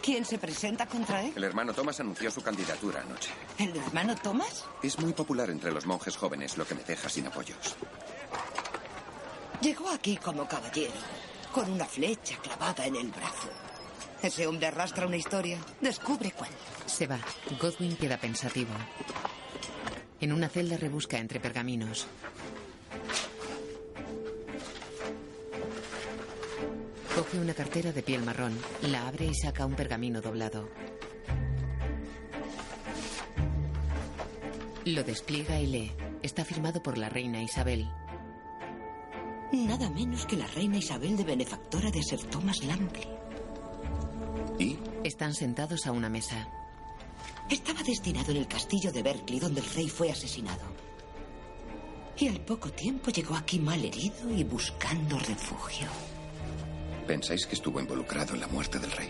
¿Quién 0.03 0.25
se 0.25 0.37
presenta 0.37 0.85
contra 0.85 1.23
él? 1.23 1.31
El 1.33 1.45
hermano 1.45 1.73
Thomas 1.73 1.97
anunció 2.01 2.29
su 2.29 2.41
candidatura 2.41 2.99
anoche. 2.99 3.31
¿El 3.57 3.73
hermano 3.77 4.13
Thomas? 4.15 4.65
Es 4.83 4.99
muy 4.99 5.13
popular 5.13 5.49
entre 5.49 5.71
los 5.71 5.85
monjes 5.85 6.17
jóvenes, 6.17 6.57
lo 6.57 6.67
que 6.67 6.75
me 6.75 6.83
deja 6.83 7.07
sin 7.07 7.25
apoyos. 7.25 7.77
Llegó 9.61 9.89
aquí 9.89 10.17
como 10.17 10.45
caballero, 10.45 10.91
con 11.53 11.71
una 11.71 11.85
flecha 11.85 12.35
clavada 12.41 12.85
en 12.85 12.97
el 12.97 13.11
brazo. 13.11 13.47
Ese 14.21 14.45
hombre 14.45 14.67
arrastra 14.67 15.07
una 15.07 15.15
historia. 15.15 15.57
Descubre 15.79 16.31
cuál. 16.31 16.51
Se 16.85 17.07
va. 17.07 17.19
Godwin 17.61 17.95
queda 17.95 18.17
pensativo. 18.17 18.73
En 20.19 20.33
una 20.33 20.49
celda 20.49 20.75
rebusca 20.75 21.17
entre 21.17 21.39
pergaminos. 21.39 22.07
Coge 27.15 27.37
una 27.37 27.53
cartera 27.53 27.91
de 27.91 28.01
piel 28.01 28.23
marrón, 28.23 28.57
la 28.81 29.07
abre 29.07 29.27
y 29.27 29.35
saca 29.35 29.67
un 29.67 29.75
pergamino 29.75 30.19
doblado. 30.19 30.67
Lo 34.85 35.03
despliega 35.03 35.59
y 35.59 35.67
lee. 35.67 35.91
Está 36.23 36.43
firmado 36.43 36.81
por 36.81 36.97
la 36.97 37.09
reina 37.09 37.43
Isabel. 37.43 37.87
Nada 39.51 39.91
menos 39.91 40.25
que 40.25 40.37
la 40.37 40.47
reina 40.47 40.77
Isabel 40.77 41.15
de 41.15 41.23
benefactora 41.23 41.91
de 41.91 42.01
Sir 42.01 42.23
Thomas 42.23 42.63
Lampley. 42.63 43.07
¿Y? 44.57 44.79
Están 45.03 45.35
sentados 45.35 45.85
a 45.85 45.91
una 45.91 46.09
mesa. 46.09 46.47
Estaba 47.47 47.83
destinado 47.83 48.31
en 48.31 48.37
el 48.37 48.47
castillo 48.47 48.91
de 48.91 49.03
Berkeley, 49.03 49.39
donde 49.39 49.61
el 49.61 49.69
rey 49.75 49.87
fue 49.87 50.09
asesinado. 50.09 50.63
Y 52.17 52.27
al 52.27 52.41
poco 52.41 52.71
tiempo 52.71 53.11
llegó 53.11 53.35
aquí 53.35 53.59
mal 53.59 53.85
herido 53.85 54.31
y 54.35 54.43
buscando 54.43 55.19
refugio. 55.19 55.87
¿Pensáis 57.07 57.45
que 57.45 57.55
estuvo 57.55 57.79
involucrado 57.79 58.33
en 58.33 58.41
la 58.41 58.47
muerte 58.47 58.79
del 58.79 58.91
rey? 58.91 59.09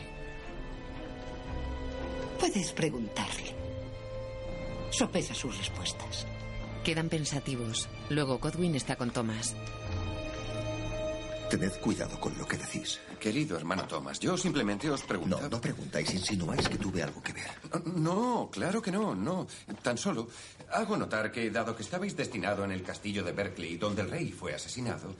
Puedes 2.40 2.72
preguntarle. 2.74 3.56
Sopesa 4.92 5.34
sus 5.34 5.58
respuestas. 5.58 6.28
Quedan 6.84 7.10
pensativos. 7.10 7.88
Luego 8.10 8.40
Godwin 8.40 8.76
está 8.76 8.96
con 8.96 9.12
Thomas. 9.12 9.56
Tened 11.50 11.72
cuidado 11.82 12.20
con 12.20 12.36
lo 12.38 12.48
que 12.48 12.58
decís. 12.58 13.00
Querido 13.20 13.56
hermano 13.56 13.88
Thomas, 13.88 14.20
yo 14.20 14.36
simplemente 14.36 14.90
os 14.90 15.04
pregunto. 15.04 15.40
No, 15.40 15.50
no 15.50 15.62
preguntáis, 15.62 16.12
insinuáis 16.14 16.68
que 16.68 16.78
tuve 16.78 17.04
algo 17.04 17.22
que 17.22 17.32
ver. 17.32 17.50
No, 17.96 18.50
claro 18.52 18.82
que 18.82 18.92
no, 18.92 19.14
no. 19.16 19.48
Tan 19.82 19.98
solo 19.98 20.28
hago 20.72 20.98
notar 20.98 21.32
que, 21.32 21.52
dado 21.52 21.76
que 21.76 21.84
estabais 21.84 22.18
destinado 22.18 22.66
en 22.66 22.72
el 22.72 22.82
castillo 22.82 23.24
de 23.24 23.32
Berkeley, 23.32 23.78
donde 23.78 24.02
el 24.02 24.10
rey 24.10 24.32
fue 24.32 24.56
asesinado, 24.56 25.14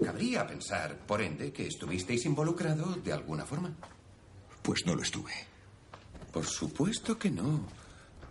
cabría 0.00 0.46
pensar, 0.46 0.96
por 1.06 1.20
ende, 1.20 1.52
que 1.52 1.66
estuvisteis 1.66 2.24
involucrado 2.24 2.96
de 2.96 3.12
alguna 3.12 3.44
forma. 3.44 3.74
Pues 4.62 4.84
no 4.86 4.94
lo 4.94 5.02
estuve. 5.02 5.32
Por 6.32 6.46
supuesto 6.46 7.18
que 7.18 7.30
no. 7.30 7.66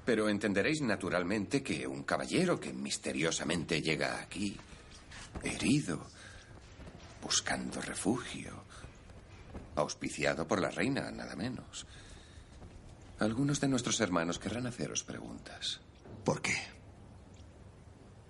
Pero 0.05 0.29
entenderéis 0.29 0.81
naturalmente 0.81 1.61
que 1.61 1.85
un 1.85 2.03
caballero 2.03 2.59
que 2.59 2.73
misteriosamente 2.73 3.81
llega 3.81 4.19
aquí, 4.21 4.57
herido, 5.43 6.07
buscando 7.21 7.81
refugio, 7.81 8.63
auspiciado 9.75 10.47
por 10.47 10.61
la 10.61 10.71
reina, 10.71 11.11
nada 11.11 11.35
menos. 11.35 11.85
Algunos 13.19 13.59
de 13.59 13.67
nuestros 13.67 13.99
hermanos 13.99 14.39
querrán 14.39 14.65
haceros 14.65 15.03
preguntas. 15.03 15.81
¿Por 16.23 16.41
qué? 16.41 16.55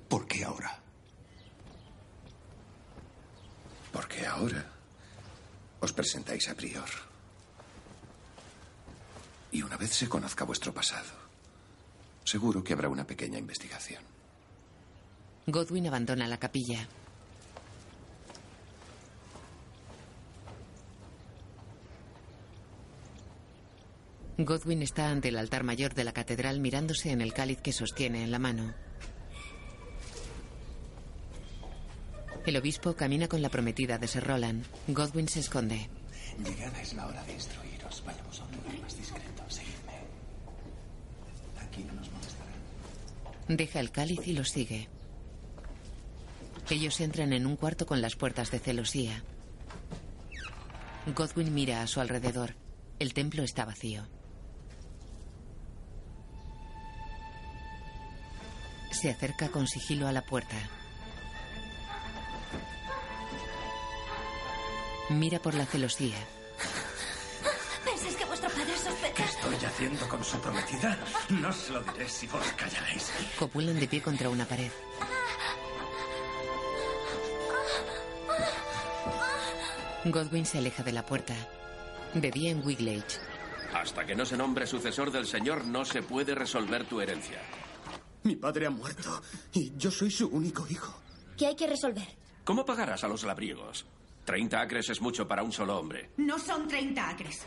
¿Por 0.09 0.27
qué 0.27 0.43
ahora? 0.43 0.81
Porque 3.91 4.25
ahora 4.25 4.65
os 5.79 5.93
presentáis 5.93 6.49
a 6.49 6.55
prior. 6.55 6.89
Y 9.51 9.63
una 9.63 9.77
vez 9.77 9.91
se 9.91 10.07
conozca 10.07 10.45
vuestro 10.45 10.73
pasado, 10.73 11.29
Seguro 12.29 12.63
que 12.63 12.73
habrá 12.73 12.89
una 12.89 13.07
pequeña 13.07 13.39
investigación. 13.39 14.03
Godwin 15.47 15.87
abandona 15.87 16.27
la 16.27 16.37
capilla. 16.37 16.87
Godwin 24.37 24.83
está 24.83 25.09
ante 25.09 25.29
el 25.29 25.39
altar 25.39 25.63
mayor 25.63 25.95
de 25.95 26.03
la 26.03 26.13
catedral 26.13 26.59
mirándose 26.59 27.09
en 27.09 27.21
el 27.21 27.33
cáliz 27.33 27.61
que 27.61 27.73
sostiene 27.73 28.23
en 28.23 28.29
la 28.29 28.37
mano. 28.37 28.75
El 32.49 32.57
obispo 32.57 32.95
camina 32.95 33.27
con 33.27 33.43
la 33.43 33.49
prometida 33.49 33.99
de 33.99 34.07
Sir 34.07 34.23
Roland. 34.23 34.65
Godwin 34.87 35.29
se 35.29 35.39
esconde. 35.39 35.87
Llegada 36.43 36.81
es 36.81 36.95
la 36.95 37.05
hora 37.05 37.23
de 37.25 37.33
instruiros. 37.33 38.03
Vayamos 38.03 38.39
a 38.39 38.45
un 38.45 38.51
lugar 38.53 38.79
más 38.81 38.97
discreto. 38.97 39.43
Seguidme. 39.47 39.93
Aquí 41.61 41.83
no 41.83 41.93
nos 41.93 42.09
molestarán. 42.11 42.55
Deja 43.49 43.79
el 43.79 43.91
cáliz 43.91 44.21
y 44.25 44.33
lo 44.33 44.43
sigue. 44.43 44.89
Ellos 46.71 46.99
entran 47.01 47.33
en 47.33 47.45
un 47.45 47.55
cuarto 47.55 47.85
con 47.85 48.01
las 48.01 48.15
puertas 48.15 48.49
de 48.49 48.57
celosía. 48.57 49.23
Godwin 51.15 51.53
mira 51.53 51.83
a 51.83 51.87
su 51.87 52.01
alrededor. 52.01 52.55
El 52.97 53.13
templo 53.13 53.43
está 53.43 53.63
vacío. 53.63 54.07
Se 58.91 59.11
acerca 59.11 59.49
con 59.49 59.67
sigilo 59.67 60.07
a 60.07 60.11
la 60.11 60.23
puerta. 60.25 60.57
Mira 65.09 65.39
por 65.39 65.53
la 65.55 65.65
celosía. 65.65 66.17
¿Pensáis 67.83 68.15
que 68.15 68.25
vuestro 68.25 68.49
padre 68.49 68.77
sospecha? 68.77 69.25
estoy 69.25 69.65
haciendo 69.65 70.07
con 70.07 70.23
su 70.23 70.39
prometida? 70.39 70.97
No 71.29 71.51
se 71.51 71.73
lo 71.73 71.81
diré 71.81 72.07
si 72.07 72.27
vos 72.27 72.45
callaréis. 72.55 73.11
Copulan 73.37 73.79
de 73.79 73.87
pie 73.87 74.01
contra 74.01 74.29
una 74.29 74.45
pared. 74.45 74.71
Godwin 80.05 80.45
se 80.45 80.57
aleja 80.59 80.83
de 80.83 80.91
la 80.91 81.05
puerta. 81.05 81.35
De 82.13 82.31
día 82.31 82.51
en 82.51 82.65
Wiglage. 82.65 83.19
Hasta 83.73 84.05
que 84.05 84.15
no 84.15 84.25
se 84.25 84.37
nombre 84.37 84.65
sucesor 84.65 85.11
del 85.11 85.27
señor, 85.27 85.65
no 85.65 85.85
se 85.85 86.01
puede 86.01 86.33
resolver 86.33 86.85
tu 86.85 87.01
herencia. 87.01 87.39
Mi 88.23 88.35
padre 88.35 88.65
ha 88.67 88.69
muerto 88.71 89.21
y 89.53 89.71
yo 89.77 89.91
soy 89.91 90.11
su 90.11 90.27
único 90.27 90.65
hijo. 90.69 90.93
¿Qué 91.37 91.47
hay 91.47 91.55
que 91.55 91.67
resolver? 91.67 92.07
¿Cómo 92.43 92.65
pagarás 92.65 93.03
a 93.03 93.07
los 93.07 93.23
labriegos? 93.23 93.85
30 94.29 94.61
acres 94.61 94.87
es 94.91 95.01
mucho 95.01 95.27
para 95.27 95.41
un 95.41 95.51
solo 95.51 95.75
hombre. 95.75 96.11
No 96.17 96.37
son 96.37 96.67
30 96.67 97.09
acres. 97.09 97.41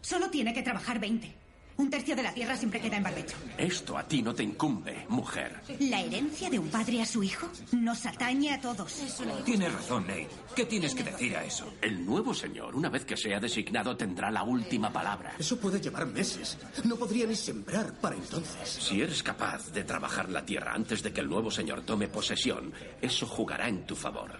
Solo 0.00 0.30
tiene 0.30 0.54
que 0.54 0.62
trabajar 0.62 1.00
20. 1.00 1.34
Un 1.76 1.90
tercio 1.90 2.14
de 2.14 2.22
la 2.22 2.32
tierra 2.32 2.56
siempre 2.56 2.80
queda 2.80 2.96
en 2.96 3.02
barbecho. 3.02 3.36
Esto 3.56 3.96
a 3.96 4.06
ti 4.06 4.22
no 4.22 4.34
te 4.34 4.42
incumbe, 4.42 5.06
mujer. 5.08 5.60
La 5.80 6.00
herencia 6.00 6.50
de 6.50 6.58
un 6.58 6.68
padre 6.68 7.00
a 7.02 7.06
su 7.06 7.22
hijo 7.22 7.48
nos 7.72 8.04
atañe 8.06 8.52
a 8.52 8.60
todos. 8.60 8.92
Tienes 9.44 9.72
razón, 9.72 10.06
Nate. 10.06 10.28
¿Qué 10.54 10.66
tienes 10.66 10.94
que 10.94 11.02
decir 11.02 11.36
a 11.36 11.44
eso? 11.44 11.72
El 11.80 12.04
nuevo 12.04 12.34
señor, 12.34 12.76
una 12.76 12.88
vez 12.88 13.04
que 13.04 13.16
sea 13.16 13.40
designado, 13.40 13.96
tendrá 13.96 14.30
la 14.30 14.42
última 14.42 14.92
palabra. 14.92 15.34
Eso 15.38 15.58
puede 15.58 15.80
llevar 15.80 16.06
meses. 16.06 16.58
No 16.84 16.96
podría 16.96 17.26
ni 17.26 17.34
sembrar 17.34 17.94
para 17.94 18.16
entonces. 18.16 18.68
Si 18.68 19.00
eres 19.00 19.22
capaz 19.22 19.72
de 19.72 19.84
trabajar 19.84 20.28
la 20.28 20.44
tierra 20.44 20.74
antes 20.74 21.02
de 21.02 21.12
que 21.12 21.20
el 21.20 21.28
nuevo 21.28 21.50
señor 21.50 21.82
tome 21.82 22.08
posesión, 22.08 22.72
eso 23.00 23.26
jugará 23.26 23.68
en 23.68 23.86
tu 23.86 23.96
favor. 23.96 24.38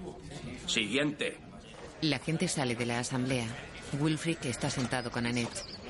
Siguiente. 0.66 1.38
La 2.02 2.18
gente 2.18 2.48
sale 2.48 2.74
de 2.74 2.86
la 2.86 2.98
asamblea. 2.98 3.46
Wilfrid 4.00 4.38
está 4.44 4.70
sentado 4.70 5.10
con 5.10 5.26
Annette. 5.26 5.81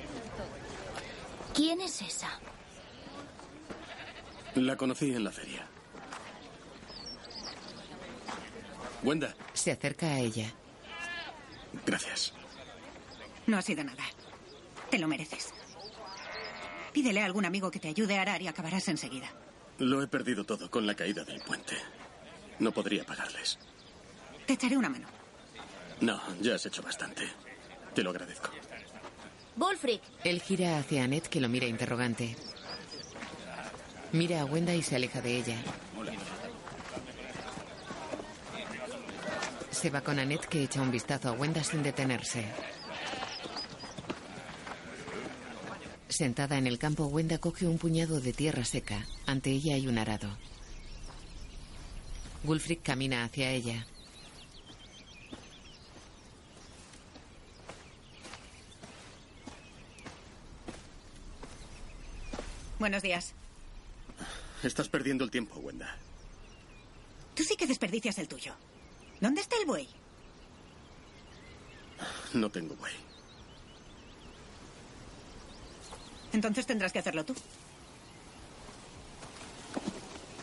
¿Quién 1.54 1.80
es 1.80 2.00
esa? 2.02 2.28
La 4.54 4.76
conocí 4.76 5.14
en 5.14 5.24
la 5.24 5.30
feria. 5.30 5.66
Wenda, 9.02 9.34
Se 9.52 9.72
acerca 9.72 10.06
a 10.06 10.18
ella. 10.18 10.52
gracias. 11.86 12.32
No 13.46 13.58
ha 13.58 13.62
sido 13.62 13.82
nada. 13.82 14.04
Te 14.90 14.98
lo 14.98 15.08
mereces. 15.08 15.52
Pídele 16.92 17.22
a 17.22 17.24
algún 17.24 17.44
amigo 17.44 17.70
que 17.70 17.80
te 17.80 17.88
ayude 17.88 18.18
a 18.18 18.22
arar 18.22 18.42
y 18.42 18.48
acabarás 18.48 18.86
enseguida. 18.88 19.28
Lo 19.78 20.02
he 20.02 20.06
perdido 20.06 20.44
todo 20.44 20.70
con 20.70 20.86
la 20.86 20.94
caída 20.94 21.24
del 21.24 21.40
puente. 21.40 21.74
No 22.58 22.70
podría 22.72 23.04
pagarles. 23.04 23.58
Te 24.46 24.52
echaré 24.52 24.76
una 24.76 24.90
mano. 24.90 25.08
No, 26.00 26.20
ya 26.40 26.54
has 26.54 26.66
hecho 26.66 26.82
bastante. 26.82 27.22
Te 27.94 28.02
lo 28.02 28.10
agradezco. 28.10 28.50
Wolfric, 29.56 30.00
Él 30.24 30.40
gira 30.40 30.78
hacia 30.78 31.04
Annette 31.04 31.28
que 31.28 31.40
lo 31.40 31.48
mira 31.48 31.66
interrogante. 31.66 32.36
Mira 34.12 34.40
a 34.40 34.44
Wenda 34.44 34.74
y 34.74 34.82
se 34.82 34.96
aleja 34.96 35.20
de 35.20 35.36
ella. 35.36 35.56
Se 39.70 39.90
va 39.90 40.00
con 40.00 40.18
Annette 40.18 40.46
que 40.46 40.62
echa 40.62 40.80
un 40.80 40.90
vistazo 40.90 41.28
a 41.28 41.32
Wenda 41.32 41.62
sin 41.64 41.82
detenerse. 41.82 42.44
Sentada 46.08 46.56
en 46.58 46.66
el 46.66 46.78
campo, 46.78 47.06
Wenda 47.06 47.38
coge 47.38 47.66
un 47.66 47.78
puñado 47.78 48.20
de 48.20 48.32
tierra 48.32 48.64
seca. 48.64 49.06
Ante 49.26 49.50
ella 49.50 49.74
hay 49.74 49.86
un 49.86 49.98
arado. 49.98 50.28
Wulfric 52.44 52.82
camina 52.82 53.24
hacia 53.24 53.50
ella. 53.50 53.86
Buenos 62.82 63.04
días. 63.04 63.32
Estás 64.64 64.88
perdiendo 64.88 65.22
el 65.22 65.30
tiempo, 65.30 65.54
Wenda. 65.60 65.96
Tú 67.36 67.44
sí 67.44 67.54
que 67.54 67.68
desperdicias 67.68 68.18
el 68.18 68.26
tuyo. 68.26 68.54
¿Dónde 69.20 69.40
está 69.40 69.54
el 69.56 69.66
buey? 69.66 69.88
No 72.34 72.50
tengo 72.50 72.74
buey. 72.74 72.92
Entonces 76.32 76.66
tendrás 76.66 76.92
que 76.92 76.98
hacerlo 76.98 77.24
tú. 77.24 77.36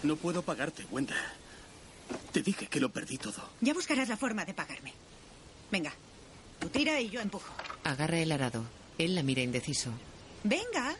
No 0.03 0.15
puedo 0.15 0.41
pagarte, 0.41 0.85
Wenda. 0.91 1.17
Te 2.31 2.41
dije 2.41 2.67
que 2.67 2.79
lo 2.79 2.87
perdí 2.87 3.17
todo. 3.17 3.49
Ya 3.59 3.73
buscarás 3.73 4.07
la 4.07 4.15
forma 4.15 4.45
de 4.45 4.53
pagarme. 4.53 4.93
Venga, 5.69 5.91
tú 6.61 6.69
tira 6.69 7.01
y 7.01 7.09
yo 7.09 7.19
empujo. 7.19 7.53
Agarra 7.83 8.17
el 8.17 8.31
arado. 8.31 8.63
Él 8.97 9.13
la 9.15 9.23
mira 9.23 9.41
indeciso. 9.41 9.91
Venga. 10.45 10.95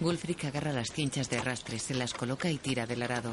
Wulfric 0.00 0.44
agarra 0.44 0.72
las 0.72 0.92
cinchas 0.92 1.28
de 1.28 1.38
arrastre, 1.38 1.78
se 1.78 1.94
las 1.94 2.14
coloca 2.14 2.50
y 2.50 2.58
tira 2.58 2.86
del 2.86 3.02
arado. 3.02 3.32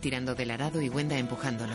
Tirando 0.00 0.34
del 0.34 0.50
arado 0.50 0.80
y 0.80 0.88
Wenda 0.88 1.18
empujándolo. 1.18 1.74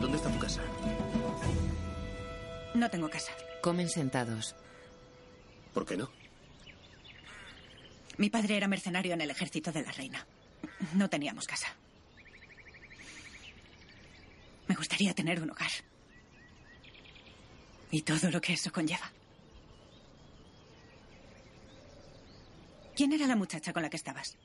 ¿Dónde 0.00 0.16
está 0.16 0.30
tu 0.30 0.38
casa? 0.38 0.62
No 2.74 2.90
tengo 2.90 3.08
casa. 3.08 3.32
Comen 3.60 3.88
sentados. 3.88 4.54
¿Por 5.72 5.86
qué 5.86 5.96
no? 5.96 6.10
Mi 8.18 8.28
padre 8.28 8.56
era 8.56 8.68
mercenario 8.68 9.14
en 9.14 9.20
el 9.20 9.30
ejército 9.30 9.72
de 9.72 9.82
la 9.82 9.92
reina. 9.92 10.26
No 10.94 11.08
teníamos 11.08 11.46
casa. 11.46 11.74
Me 14.68 14.74
gustaría 14.74 15.14
tener 15.14 15.42
un 15.42 15.50
hogar. 15.50 15.70
Y 17.90 18.02
todo 18.02 18.30
lo 18.30 18.40
que 18.40 18.54
eso 18.54 18.72
conlleva. 18.72 19.10
¿Quién 22.96 23.12
era 23.12 23.26
la 23.26 23.36
muchacha 23.36 23.72
con 23.72 23.82
la 23.82 23.90
que 23.90 23.96
estabas? 23.96 24.36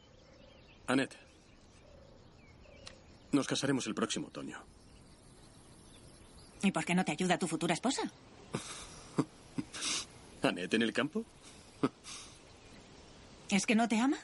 Annette. 0.88 1.17
Nos 3.31 3.47
casaremos 3.47 3.86
el 3.88 3.95
próximo 3.95 4.27
otoño. 4.27 4.63
¿Y 6.63 6.71
por 6.71 6.86
qué 6.86 6.95
no 6.95 7.05
te 7.05 7.12
ayuda 7.12 7.38
tu 7.38 7.47
futura 7.47 7.73
esposa? 7.73 8.01
¿Annette 10.41 10.73
en 10.75 10.81
el 10.81 10.93
campo? 10.93 11.25
¿Es 13.49 13.65
que 13.65 13.75
no 13.75 13.88
te 13.88 13.99
ama? 13.99 14.17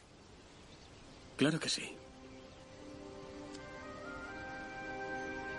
Claro 1.38 1.60
que 1.60 1.70
sí. 1.70 1.96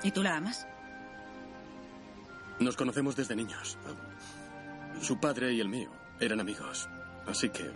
¿Y 0.03 0.11
tú 0.11 0.23
la 0.23 0.37
amas? 0.37 0.67
Nos 2.61 2.77
conocemos 2.77 3.17
desde 3.17 3.35
niños. 3.35 3.79
Su 5.01 5.19
padre 5.19 5.53
y 5.53 5.61
el 5.61 5.69
mío 5.69 5.91
eran 6.21 6.41
amigos. 6.41 6.89
Así 7.27 7.49
que 7.49 7.71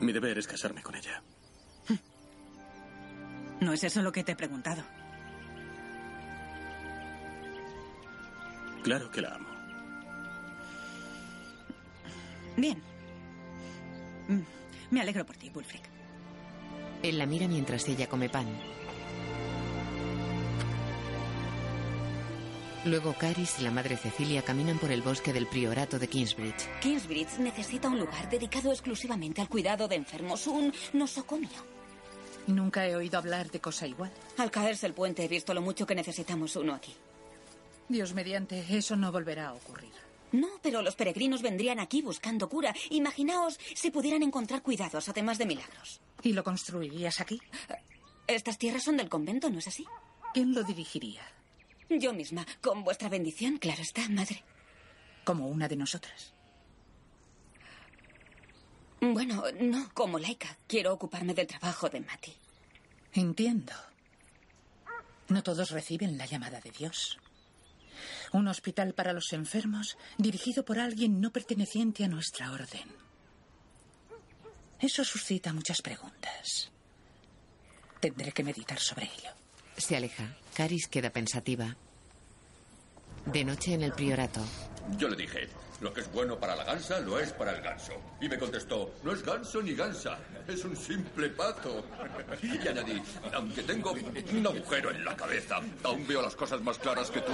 mi 0.00 0.12
deber 0.12 0.38
es 0.38 0.46
casarme 0.46 0.82
con 0.82 0.94
ella. 0.94 1.22
No 3.60 3.72
es 3.72 3.82
eso 3.84 4.02
lo 4.02 4.12
que 4.12 4.22
te 4.22 4.32
he 4.32 4.36
preguntado. 4.36 4.82
Claro 8.82 9.10
que 9.10 9.20
la 9.20 9.34
amo. 9.34 9.48
Bien. 12.56 12.82
Mm, 14.28 14.40
Me 14.90 15.00
alegro 15.00 15.24
por 15.26 15.36
ti, 15.36 15.50
Wulfric. 15.54 15.82
Él 17.02 17.18
la 17.18 17.26
mira 17.26 17.48
mientras 17.48 17.88
ella 17.88 18.08
come 18.08 18.28
pan. 18.28 18.46
Luego 22.86 23.14
Caris 23.14 23.58
y 23.58 23.64
la 23.64 23.72
madre 23.72 23.96
Cecilia 23.96 24.42
caminan 24.42 24.78
por 24.78 24.92
el 24.92 25.02
bosque 25.02 25.32
del 25.32 25.48
priorato 25.48 25.98
de 25.98 26.06
Kingsbridge. 26.06 26.68
Kingsbridge 26.80 27.38
necesita 27.40 27.88
un 27.88 27.98
lugar 27.98 28.30
dedicado 28.30 28.70
exclusivamente 28.70 29.40
al 29.40 29.48
cuidado 29.48 29.88
de 29.88 29.96
enfermos, 29.96 30.46
un 30.46 30.72
nosocomio. 30.92 31.48
Nunca 32.46 32.86
he 32.86 32.94
oído 32.94 33.18
hablar 33.18 33.50
de 33.50 33.58
cosa 33.58 33.88
igual. 33.88 34.12
Al 34.38 34.52
caerse 34.52 34.86
el 34.86 34.94
puente 34.94 35.24
he 35.24 35.28
visto 35.28 35.52
lo 35.52 35.62
mucho 35.62 35.84
que 35.84 35.96
necesitamos 35.96 36.54
uno 36.54 36.74
aquí. 36.74 36.94
Dios 37.88 38.14
mediante, 38.14 38.64
eso 38.70 38.94
no 38.94 39.10
volverá 39.10 39.48
a 39.48 39.54
ocurrir. 39.54 39.90
No, 40.30 40.46
pero 40.62 40.80
los 40.80 40.94
peregrinos 40.94 41.42
vendrían 41.42 41.80
aquí 41.80 42.02
buscando 42.02 42.48
cura. 42.48 42.72
Imaginaos 42.90 43.58
si 43.74 43.90
pudieran 43.90 44.22
encontrar 44.22 44.62
cuidados, 44.62 45.08
además 45.08 45.38
de 45.38 45.46
milagros. 45.46 46.00
¿Y 46.22 46.34
lo 46.34 46.44
construirías 46.44 47.20
aquí? 47.20 47.42
Estas 48.28 48.58
tierras 48.58 48.84
son 48.84 48.96
del 48.96 49.08
convento, 49.08 49.50
¿no 49.50 49.58
es 49.58 49.66
así? 49.66 49.84
¿Quién 50.32 50.54
lo 50.54 50.62
dirigiría? 50.62 51.22
Yo 51.88 52.12
misma, 52.12 52.44
con 52.60 52.82
vuestra 52.84 53.08
bendición, 53.08 53.58
claro 53.58 53.82
está, 53.82 54.08
madre. 54.08 54.42
Como 55.24 55.48
una 55.48 55.68
de 55.68 55.76
nosotras. 55.76 56.32
Bueno, 59.00 59.44
no, 59.60 59.90
como 59.94 60.18
laica. 60.18 60.56
Quiero 60.66 60.92
ocuparme 60.92 61.34
del 61.34 61.46
trabajo 61.46 61.88
de 61.88 62.00
Mati. 62.00 62.34
Entiendo. 63.12 63.72
No 65.28 65.42
todos 65.42 65.70
reciben 65.70 66.18
la 66.18 66.26
llamada 66.26 66.60
de 66.60 66.70
Dios. 66.70 67.18
Un 68.32 68.48
hospital 68.48 68.94
para 68.94 69.12
los 69.12 69.32
enfermos 69.32 69.96
dirigido 70.18 70.64
por 70.64 70.78
alguien 70.78 71.20
no 71.20 71.30
perteneciente 71.30 72.04
a 72.04 72.08
nuestra 72.08 72.52
orden. 72.52 72.88
Eso 74.80 75.04
suscita 75.04 75.52
muchas 75.52 75.80
preguntas. 75.82 76.70
Tendré 78.00 78.32
que 78.32 78.44
meditar 78.44 78.78
sobre 78.78 79.06
ello. 79.06 79.45
Se 79.76 79.96
aleja. 79.96 80.36
Caris 80.54 80.88
queda 80.88 81.10
pensativa. 81.10 81.76
De 83.26 83.44
noche 83.44 83.74
en 83.74 83.82
el 83.82 83.92
priorato. 83.92 84.40
Yo 84.96 85.08
le 85.08 85.16
dije, 85.16 85.48
lo 85.80 85.92
que 85.92 86.00
es 86.00 86.10
bueno 86.12 86.38
para 86.38 86.56
la 86.56 86.64
gansa 86.64 87.00
lo 87.00 87.18
es 87.18 87.32
para 87.32 87.52
el 87.52 87.60
ganso. 87.60 87.92
Y 88.20 88.28
me 88.28 88.38
contestó, 88.38 88.94
no 89.02 89.12
es 89.12 89.22
ganso 89.22 89.60
ni 89.60 89.74
gansa, 89.74 90.18
es 90.48 90.64
un 90.64 90.76
simple 90.76 91.28
pato. 91.30 91.84
Y 92.42 92.66
añadí, 92.66 93.02
aunque 93.34 93.62
tengo 93.62 93.92
un 93.92 94.46
agujero 94.46 94.90
en 94.90 95.04
la 95.04 95.16
cabeza, 95.16 95.60
aún 95.82 96.06
veo 96.06 96.22
las 96.22 96.36
cosas 96.36 96.60
más 96.62 96.78
claras 96.78 97.10
que 97.10 97.20
tú. 97.20 97.32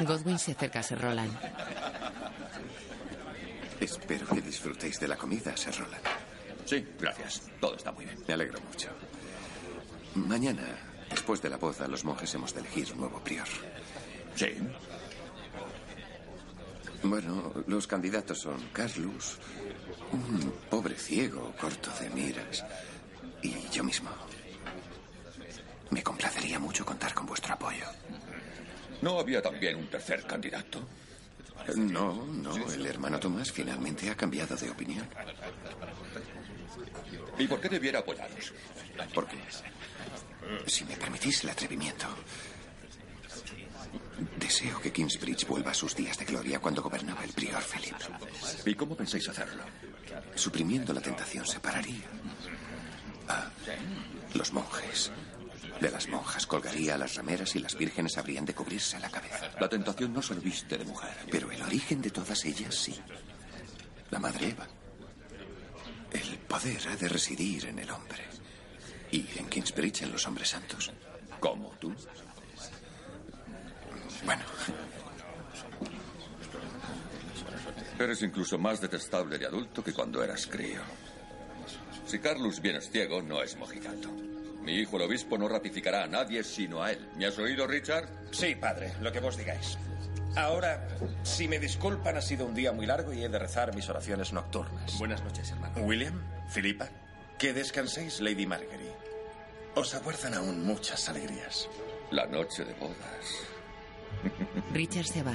Godwin 0.00 0.38
se 0.38 0.52
acerca 0.52 0.80
a 0.80 0.82
Sir 0.82 1.00
Roland. 1.00 1.36
Espero 3.80 4.26
que 4.28 4.40
disfrutéis 4.40 4.98
de 5.00 5.08
la 5.08 5.16
comida, 5.16 5.54
Sir 5.56 5.74
Roland. 5.76 6.04
Sí, 6.64 6.86
gracias. 6.98 7.42
Todo 7.60 7.76
está 7.76 7.92
muy 7.92 8.06
bien. 8.06 8.18
Me 8.26 8.34
alegro 8.34 8.60
mucho. 8.60 8.88
Mañana, 10.14 10.62
después 11.10 11.40
de 11.42 11.50
la 11.50 11.56
boda, 11.56 11.88
los 11.88 12.04
monjes 12.04 12.34
hemos 12.34 12.54
de 12.54 12.60
elegir 12.60 12.92
un 12.92 13.00
nuevo 13.00 13.20
prior. 13.20 13.48
Sí. 14.34 14.56
Bueno, 17.02 17.52
los 17.66 17.86
candidatos 17.86 18.38
son 18.38 18.56
Carlos, 18.72 19.38
un 20.12 20.54
pobre 20.70 20.94
ciego 20.94 21.54
corto 21.60 21.90
de 22.00 22.10
miras, 22.10 22.64
y 23.42 23.54
yo 23.70 23.84
mismo. 23.84 24.10
Me 25.90 26.02
complacería 26.02 26.58
mucho 26.58 26.84
contar 26.84 27.12
con 27.12 27.26
vuestro 27.26 27.54
apoyo. 27.54 27.84
¿No 29.02 29.20
había 29.20 29.42
también 29.42 29.76
un 29.76 29.86
tercer 29.88 30.26
candidato? 30.26 30.80
No, 31.76 32.26
no, 32.26 32.56
el 32.72 32.86
hermano 32.86 33.20
Tomás 33.20 33.52
finalmente 33.52 34.10
ha 34.10 34.16
cambiado 34.16 34.56
de 34.56 34.70
opinión. 34.70 35.06
¿Y 37.38 37.46
por 37.46 37.60
qué 37.60 37.68
debiera 37.68 38.00
apoyaros? 38.00 38.52
Porque, 39.12 39.36
si 40.66 40.84
me 40.84 40.96
permitís 40.96 41.44
el 41.44 41.50
atrevimiento, 41.50 42.06
deseo 44.36 44.80
que 44.80 44.92
Kingsbridge 44.92 45.46
vuelva 45.46 45.70
a 45.72 45.74
sus 45.74 45.94
días 45.94 46.18
de 46.18 46.24
gloria 46.24 46.58
cuando 46.58 46.82
gobernaba 46.82 47.24
el 47.24 47.32
prior 47.32 47.62
Philip. 47.62 47.96
¿Y 48.66 48.74
cómo 48.74 48.96
pensáis 48.96 49.28
hacerlo? 49.28 49.64
Suprimiendo 50.34 50.92
la 50.92 51.00
tentación 51.00 51.46
separaría 51.46 52.04
a 53.28 53.50
los 54.34 54.52
monjes. 54.52 55.10
De 55.80 55.90
las 55.90 56.08
monjas 56.08 56.46
colgaría 56.46 56.94
a 56.94 56.98
las 56.98 57.16
rameras 57.16 57.56
y 57.56 57.58
las 57.58 57.76
vírgenes 57.76 58.16
habrían 58.16 58.44
de 58.44 58.54
cubrirse 58.54 58.98
la 59.00 59.10
cabeza. 59.10 59.50
La 59.60 59.68
tentación 59.68 60.12
no 60.12 60.22
se 60.22 60.34
viste 60.34 60.78
de 60.78 60.84
mujer. 60.84 61.10
Pero 61.30 61.50
el 61.50 61.60
origen 61.62 62.00
de 62.00 62.10
todas 62.10 62.44
ellas 62.44 62.74
sí. 62.74 62.94
La 64.10 64.18
madre 64.20 64.50
Eva. 64.50 64.68
El 66.12 66.38
poder 66.38 66.88
ha 66.88 66.96
de 66.96 67.08
residir 67.08 67.66
en 67.66 67.80
el 67.80 67.90
hombre. 67.90 68.22
Y 69.14 69.24
en 69.36 69.48
Kingsbridge 69.48 70.02
en 70.02 70.10
los 70.10 70.26
hombres 70.26 70.48
santos. 70.48 70.90
¿Cómo 71.38 71.70
tú? 71.78 71.94
Bueno. 74.24 74.42
Eres 77.96 78.22
incluso 78.22 78.58
más 78.58 78.80
detestable 78.80 79.38
de 79.38 79.46
adulto 79.46 79.84
que 79.84 79.92
cuando 79.92 80.24
eras 80.24 80.48
crío. 80.48 80.80
Si 82.04 82.18
Carlos 82.18 82.60
bien 82.60 82.74
es 82.74 82.90
ciego, 82.90 83.22
no 83.22 83.40
es 83.40 83.56
mojigato. 83.56 84.10
Mi 84.64 84.80
hijo 84.80 84.96
el 84.96 85.02
obispo 85.02 85.38
no 85.38 85.48
ratificará 85.48 86.02
a 86.02 86.06
nadie 86.08 86.42
sino 86.42 86.82
a 86.82 86.90
él. 86.90 87.08
¿Me 87.16 87.26
has 87.26 87.38
oído, 87.38 87.68
Richard? 87.68 88.08
Sí, 88.32 88.56
padre, 88.56 88.94
lo 89.00 89.12
que 89.12 89.20
vos 89.20 89.36
digáis. 89.36 89.78
Ahora, 90.34 90.88
si 91.22 91.46
me 91.46 91.60
disculpan, 91.60 92.16
ha 92.16 92.20
sido 92.20 92.46
un 92.46 92.54
día 92.54 92.72
muy 92.72 92.86
largo 92.86 93.12
y 93.12 93.22
he 93.22 93.28
de 93.28 93.38
rezar 93.38 93.76
mis 93.76 93.88
oraciones 93.88 94.32
nocturnas. 94.32 94.98
Buenas 94.98 95.22
noches, 95.22 95.52
hermano. 95.52 95.80
William, 95.82 96.20
Filipa, 96.48 96.88
que 97.38 97.52
descanséis, 97.52 98.20
Lady 98.20 98.44
Margery. 98.44 98.93
Os 99.74 99.94
aguardan 99.94 100.34
aún 100.34 100.64
muchas 100.64 101.08
alegrías. 101.08 101.68
La 102.10 102.26
noche 102.26 102.64
de 102.64 102.74
bodas. 102.74 103.24
Richard 104.72 105.06
se 105.06 105.22
va. 105.22 105.34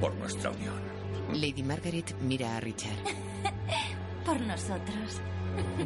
Por 0.00 0.14
nuestra 0.14 0.50
unión. 0.50 0.80
Lady 1.32 1.62
Margaret 1.62 2.16
mira 2.22 2.56
a 2.56 2.60
Richard. 2.60 2.96
Por 4.24 4.40
nosotros. 4.40 5.20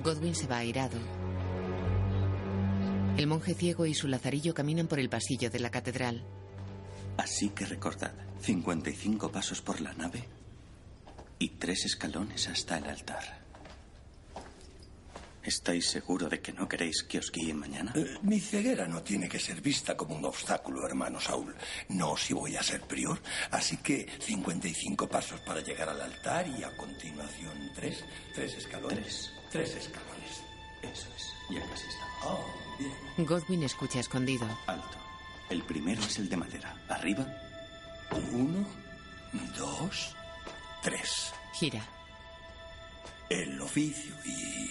Godwin 0.03 0.35
se 0.35 0.47
va 0.47 0.59
airado. 0.59 0.99
El 3.17 3.27
monje 3.27 3.55
ciego 3.55 3.87
y 3.87 3.95
su 3.95 4.09
lazarillo 4.09 4.55
caminan 4.55 4.89
por 4.89 4.99
el 4.99 5.09
pasillo 5.09 5.51
de 5.51 5.61
la 5.61 5.71
catedral. 5.71 6.25
Así 7.17 7.51
que 7.51 7.65
recordad, 7.65 8.13
55 8.41 9.31
pasos 9.31 9.63
por 9.63 9.81
la 9.81 9.93
nave 9.95 10.25
y 11.39 11.51
tres 11.51 11.85
escalones 11.85 12.49
hasta 12.49 12.79
el 12.79 12.85
altar. 12.87 13.44
¿Estáis 15.45 15.87
seguro 15.91 16.29
de 16.29 16.41
que 16.41 16.53
no 16.53 16.67
queréis 16.67 17.03
que 17.03 17.19
os 17.19 17.31
guíe 17.31 17.53
mañana? 17.53 17.93
Eh, 17.95 18.17
mi 18.23 18.41
ceguera 18.41 18.87
no 18.87 19.03
tiene 19.03 19.29
que 19.29 19.39
ser 19.39 19.61
vista 19.61 19.95
como 19.97 20.17
un 20.17 20.25
obstáculo, 20.25 20.87
hermano 20.87 21.21
Saúl. 21.21 21.55
No 21.89 22.17
si 22.17 22.33
voy 22.33 22.57
a 22.57 22.63
ser 22.63 22.81
prior. 22.83 23.21
Así 23.51 23.77
que 23.77 24.09
55 24.21 25.07
pasos 25.07 25.41
para 25.41 25.61
llegar 25.61 25.89
al 25.89 26.01
altar 26.01 26.47
y 26.49 26.63
a 26.65 26.75
continuación 26.77 27.71
tres. 27.75 28.05
Tres 28.35 28.55
escalones. 28.55 29.33
Tres. 29.51 29.73
Tres 29.73 29.85
escalones. 29.87 30.43
Eso 30.83 31.09
es. 31.15 31.35
Ya 31.51 31.61
casi 31.69 31.87
estamos. 31.89 32.15
Oh, 32.25 32.77
bien. 32.79 33.27
Godwin 33.27 33.63
escucha 33.65 34.01
escondido. 34.01 34.47
Alto. 34.67 34.97
El 35.51 35.63
primero 35.63 36.01
es 36.03 36.19
el 36.19 36.29
de 36.31 36.37
madera. 36.39 36.75
Arriba. 36.89 37.27
Uno, 38.33 38.67
dos, 39.59 40.17
tres. 40.83 41.33
Gira. 41.53 41.83
El 43.29 43.61
oficio 43.61 44.15
y... 44.25 44.71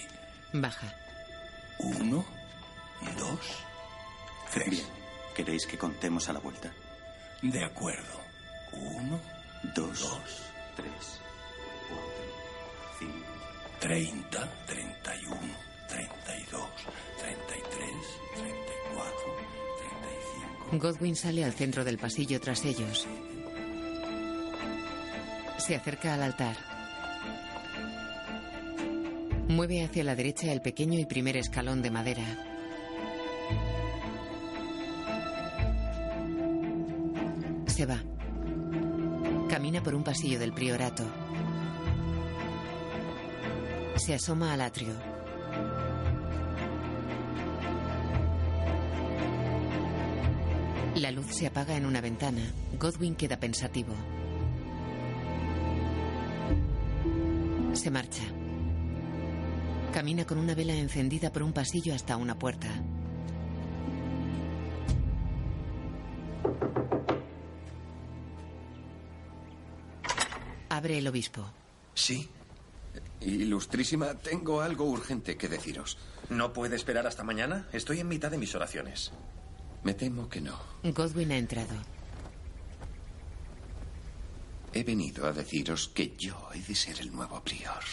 Baja. 0.54 0.86
Uno, 1.78 2.24
dos, 3.18 3.40
tres. 4.52 4.70
Bien. 4.70 4.86
¿Queréis 5.34 5.66
que 5.66 5.76
contemos 5.76 6.28
a 6.28 6.32
la 6.32 6.38
vuelta? 6.38 6.70
De 7.42 7.64
acuerdo. 7.64 8.20
Uno, 8.72 9.20
Dos. 9.74 10.00
dos, 10.00 10.42
Tres. 10.76 11.20
Cuatro. 11.88 12.24
Cinco. 12.98 13.26
treinta, 13.80 14.48
treinta 14.66 15.16
y 15.16 15.26
uno, 15.26 15.54
treinta 15.88 16.36
y 16.38 16.44
dos, 16.44 16.68
treinta 17.18 17.56
y 17.56 17.62
tres, 17.62 18.06
treinta 18.34 18.72
y 18.72 18.94
cuatro, 18.94 19.36
treinta 19.78 20.08
y 20.08 20.70
cinco. 20.70 20.86
Godwin 20.88 21.16
sale 21.16 21.44
al 21.44 21.52
centro 21.52 21.84
del 21.84 21.98
pasillo 21.98 22.40
tras 22.40 22.64
ellos. 22.64 23.06
Se 25.58 25.74
acerca 25.76 26.14
al 26.14 26.22
altar. 26.22 26.56
Mueve 29.54 29.84
hacia 29.84 30.02
la 30.02 30.16
derecha 30.16 30.52
el 30.52 30.60
pequeño 30.60 30.98
y 30.98 31.04
primer 31.04 31.36
escalón 31.36 31.80
de 31.80 31.88
madera. 31.88 32.24
Se 37.66 37.86
va. 37.86 38.02
Camina 39.48 39.80
por 39.80 39.94
un 39.94 40.02
pasillo 40.02 40.40
del 40.40 40.52
priorato. 40.52 41.04
Se 43.94 44.14
asoma 44.14 44.52
al 44.52 44.60
atrio. 44.60 44.92
La 50.96 51.12
luz 51.12 51.26
se 51.26 51.46
apaga 51.46 51.76
en 51.76 51.86
una 51.86 52.00
ventana. 52.00 52.42
Godwin 52.76 53.14
queda 53.14 53.38
pensativo. 53.38 53.94
Se 57.72 57.88
marcha. 57.92 58.33
Camina 59.94 60.26
con 60.26 60.38
una 60.38 60.56
vela 60.56 60.74
encendida 60.74 61.30
por 61.32 61.44
un 61.44 61.52
pasillo 61.52 61.94
hasta 61.94 62.16
una 62.16 62.36
puerta. 62.36 62.66
Abre 70.68 70.98
el 70.98 71.06
obispo. 71.06 71.48
Sí. 71.94 72.28
Ilustrísima, 73.20 74.14
tengo 74.14 74.62
algo 74.62 74.84
urgente 74.86 75.36
que 75.36 75.48
deciros. 75.48 75.96
¿No 76.28 76.52
puede 76.52 76.74
esperar 76.74 77.06
hasta 77.06 77.22
mañana? 77.22 77.68
Estoy 77.72 78.00
en 78.00 78.08
mitad 78.08 78.32
de 78.32 78.38
mis 78.38 78.52
oraciones. 78.56 79.12
Me 79.84 79.94
temo 79.94 80.28
que 80.28 80.40
no. 80.40 80.58
Godwin 80.82 81.30
ha 81.30 81.36
entrado. 81.36 81.76
He 84.72 84.82
venido 84.82 85.24
a 85.28 85.32
deciros 85.32 85.86
que 85.86 86.16
yo 86.18 86.48
he 86.52 86.58
de 86.58 86.74
ser 86.74 86.98
el 86.98 87.12
nuevo 87.12 87.40
prior. 87.44 87.84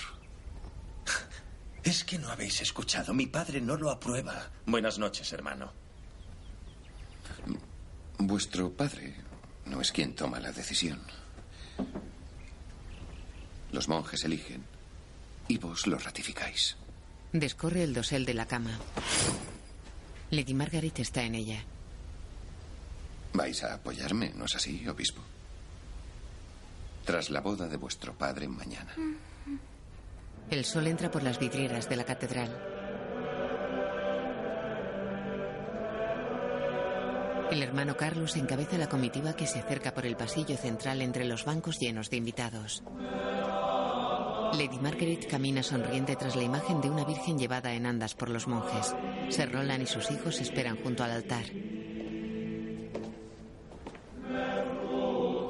Es 1.84 2.04
que 2.04 2.20
no 2.20 2.30
habéis 2.30 2.62
escuchado. 2.62 3.14
Mi 3.14 3.28
padre 3.28 3.60
no 3.60 3.76
lo 3.76 3.90
aprueba. 3.90 4.50
Buenas 4.66 5.00
noches, 5.00 5.32
hermano. 5.34 5.72
Vuestro 8.20 8.72
padre 8.72 9.16
no 9.66 9.82
es 9.82 9.92
quien 9.92 10.14
toma 10.16 10.40
la 10.40 10.52
decisión. 10.52 11.02
Los 13.72 13.88
monjes 13.88 14.24
eligen 14.26 14.64
y 15.48 15.58
vos 15.58 15.88
lo 15.88 15.98
ratificáis. 15.98 16.78
Descorre 17.34 17.84
el 17.84 17.94
dosel 17.94 18.26
de 18.26 18.34
la 18.34 18.46
cama. 18.46 18.78
Lady 20.30 20.54
Margaret 20.54 21.00
está 21.00 21.24
en 21.24 21.36
ella. 21.36 21.64
Vais 23.34 23.64
a 23.64 23.74
apoyarme, 23.74 24.34
¿no 24.36 24.46
es 24.46 24.56
así, 24.56 24.88
obispo? 24.88 25.22
Tras 27.06 27.30
la 27.30 27.42
boda 27.42 27.68
de 27.68 27.78
vuestro 27.78 28.14
padre 28.14 28.48
mañana. 28.48 28.94
El 30.50 30.66
sol 30.66 30.88
entra 30.88 31.10
por 31.10 31.24
las 31.24 31.40
vidrieras 31.40 31.88
de 31.88 31.96
la 31.96 32.04
catedral. 32.04 32.50
El 37.52 37.64
hermano 37.64 37.98
Carlos 37.98 38.38
encabeza 38.38 38.78
la 38.78 38.88
comitiva 38.88 39.34
que 39.34 39.46
se 39.46 39.60
acerca 39.60 39.94
por 39.94 40.06
el 40.06 40.16
pasillo 40.16 40.56
central 40.56 41.02
entre 41.02 41.26
los 41.26 41.44
bancos 41.44 41.80
llenos 41.80 42.10
de 42.10 42.18
invitados. 42.18 42.82
Lady 44.54 44.80
Margaret 44.80 45.28
camina 45.30 45.64
sonriente 45.64 46.16
tras 46.16 46.36
la 46.36 46.44
imagen 46.44 46.82
de 46.82 46.90
una 46.90 47.06
virgen 47.06 47.38
llevada 47.38 47.74
en 47.74 47.86
andas 47.86 48.16
por 48.16 48.30
los 48.30 48.48
monjes. 48.48 48.96
Sir 49.30 49.52
Roland 49.52 49.84
y 49.84 49.86
sus 49.86 50.12
hijos 50.12 50.40
esperan 50.42 50.82
junto 50.82 51.04
al 51.04 51.12
altar. 51.12 51.46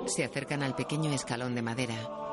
Se 0.07 0.23
acercan 0.23 0.63
al 0.63 0.75
pequeño 0.75 1.11
escalón 1.13 1.55
de 1.55 1.61
madera. 1.61 2.30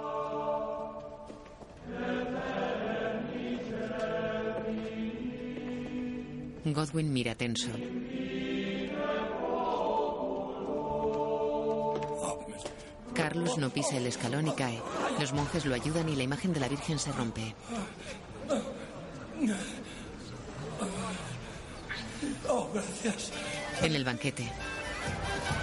Godwin 6.64 7.12
mira 7.12 7.34
tenso. 7.34 7.70
Carlos 13.14 13.58
no 13.58 13.70
pisa 13.70 13.96
el 13.96 14.06
escalón 14.06 14.48
y 14.48 14.52
cae. 14.52 14.80
Los 15.20 15.32
monjes 15.32 15.66
lo 15.66 15.74
ayudan 15.74 16.08
y 16.08 16.16
la 16.16 16.22
imagen 16.22 16.52
de 16.52 16.60
la 16.60 16.68
Virgen 16.68 16.98
se 16.98 17.12
rompe. 17.12 17.54
Oh, 22.48 22.68
gracias. 22.72 23.32
En 23.82 23.94
el 23.94 24.04
banquete, 24.04 24.50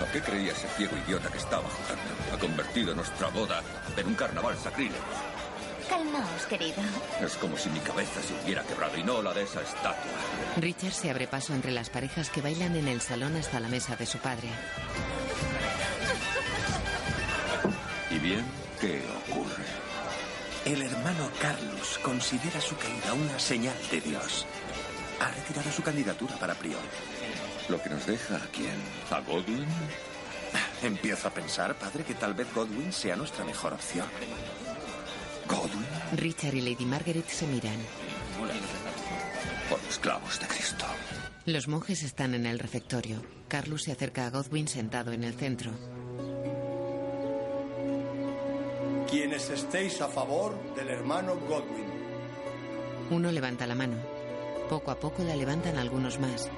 ¿A 0.01 0.11
qué 0.11 0.21
creía 0.21 0.51
ese 0.51 0.67
ciego 0.75 0.95
idiota 1.05 1.29
que 1.29 1.37
estaba 1.37 1.63
jugando? 1.63 2.35
Ha 2.35 2.39
convertido 2.39 2.95
nuestra 2.95 3.29
boda 3.29 3.61
en 3.95 4.07
un 4.07 4.15
carnaval 4.15 4.57
sacrílego. 4.57 5.03
Calmaos, 5.89 6.45
querido. 6.47 6.81
Es 7.21 7.35
como 7.35 7.57
si 7.57 7.69
mi 7.69 7.79
cabeza 7.79 8.21
se 8.21 8.33
hubiera 8.43 8.63
quebrado 8.63 8.97
y 8.97 9.03
no 9.03 9.21
la 9.21 9.33
de 9.33 9.43
esa 9.43 9.61
estatua. 9.61 10.11
Richard 10.57 10.93
se 10.93 11.09
abre 11.09 11.27
paso 11.27 11.53
entre 11.53 11.71
las 11.71 11.89
parejas 11.89 12.29
que 12.29 12.41
bailan 12.41 12.75
en 12.75 12.87
el 12.87 13.01
salón 13.01 13.35
hasta 13.35 13.59
la 13.59 13.67
mesa 13.67 13.95
de 13.95 14.05
su 14.05 14.17
padre. 14.19 14.49
¿Y 18.11 18.19
bien? 18.19 18.45
¿Qué 18.79 19.01
ocurre? 19.29 19.65
El 20.65 20.81
hermano 20.81 21.29
Carlos 21.39 21.99
considera 22.01 22.59
su 22.59 22.75
caída 22.77 23.13
una 23.13 23.37
señal 23.39 23.75
de 23.91 24.01
Dios. 24.01 24.45
Ha 25.19 25.29
retirado 25.29 25.71
su 25.71 25.83
candidatura 25.83 26.35
para 26.37 26.55
prior. 26.55 26.81
¿Lo 27.69 27.81
que 27.81 27.89
nos 27.89 28.05
deja 28.05 28.35
a 28.37 28.47
quién? 28.51 28.75
¿A 29.11 29.19
Godwin? 29.19 29.65
Empiezo 30.81 31.27
a 31.27 31.31
pensar, 31.31 31.75
padre, 31.75 32.03
que 32.03 32.15
tal 32.15 32.33
vez 32.33 32.47
Godwin 32.53 32.91
sea 32.91 33.15
nuestra 33.15 33.43
mejor 33.43 33.73
opción. 33.73 34.07
¿Godwin? 35.47 35.85
Richard 36.17 36.55
y 36.55 36.61
Lady 36.61 36.85
Margaret 36.85 37.27
se 37.27 37.47
miran. 37.47 37.77
Por 39.69 39.83
los 39.83 39.99
clavos 39.99 40.39
de 40.39 40.47
Cristo. 40.47 40.85
Los 41.45 41.67
monjes 41.67 42.03
están 42.03 42.33
en 42.33 42.45
el 42.45 42.59
refectorio. 42.59 43.21
Carlos 43.47 43.83
se 43.83 43.91
acerca 43.91 44.25
a 44.25 44.29
Godwin 44.29 44.67
sentado 44.67 45.11
en 45.11 45.23
el 45.23 45.33
centro. 45.33 45.71
Quienes 49.09 49.49
estéis 49.49 50.01
a 50.01 50.07
favor 50.07 50.55
del 50.75 50.89
hermano 50.89 51.35
Godwin. 51.35 51.85
Uno 53.11 53.31
levanta 53.31 53.67
la 53.67 53.75
mano. 53.75 53.97
Poco 54.69 54.91
a 54.91 54.99
poco 54.99 55.23
la 55.23 55.35
levantan 55.35 55.77
algunos 55.77 56.19
más. 56.19 56.49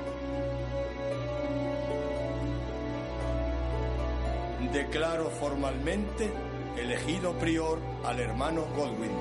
Declaro 4.71 5.29
formalmente 5.29 6.31
elegido 6.79 7.33
prior 7.37 7.79
al 8.03 8.19
hermano 8.19 8.65
Godwin. 8.75 9.11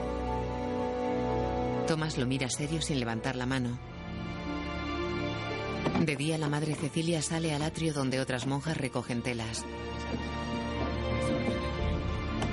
Thomas 1.87 2.19
lo 2.19 2.27
mira 2.27 2.49
serio 2.51 2.81
sin 2.83 3.01
levantar 3.01 3.37
la 3.37 3.47
mano. 3.47 3.79
De 6.01 6.17
día 6.17 6.37
la 6.37 6.49
madre 6.49 6.75
Cecilia 6.75 7.23
sale 7.23 7.55
al 7.55 7.63
atrio 7.63 7.93
donde 7.93 8.21
otras 8.21 8.47
monjas 8.47 8.77
recogen 8.77 9.23
telas. 9.23 9.65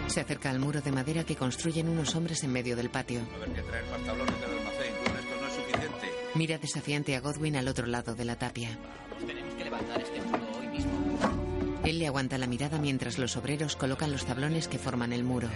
Se 0.08 0.22
acerca 0.22 0.52
al 0.52 0.60
muro 0.60 0.82
de 0.82 0.92
madera 0.92 1.24
que 1.24 1.36
construyen 1.36 1.90
unos 1.90 2.16
hombres 2.16 2.44
en 2.44 2.52
medio 2.52 2.76
del 2.76 2.90
patio. 2.90 3.22
A 3.36 3.40
ver 3.40 3.54
que 3.54 3.62
traer 3.64 3.86
más 3.90 4.02
tablones 4.02 4.40
del 4.40 4.52
almacén. 4.52 4.94
Con 5.04 5.18
esto 5.18 5.42
no 5.42 5.48
es 5.48 5.54
suficiente. 5.54 6.12
Mira 6.36 6.58
desafiante 6.60 7.16
a 7.16 7.22
Godwin 7.22 7.56
al 7.56 7.68
otro 7.68 7.88
lado 7.88 8.14
de 8.14 8.26
la 8.26 8.38
tapia. 8.38 8.78
Tenemos 9.26 9.56
que 9.56 9.64
levantar 9.64 10.02
este 10.02 10.22
muro 10.22 10.46
hoy 10.60 10.68
mismo. 10.68 11.43
Él 11.84 12.00
le 12.00 12.08
aguanta 12.08 12.38
la 12.38 12.48
mirada 12.48 12.80
mientras 12.80 13.18
los 13.18 13.36
obreros 13.36 13.76
colocan 13.76 14.12
los 14.12 14.26
tablones 14.26 14.70
que 14.70 14.80
forman 14.80 15.12
el 15.12 15.26
muro. 15.26 15.50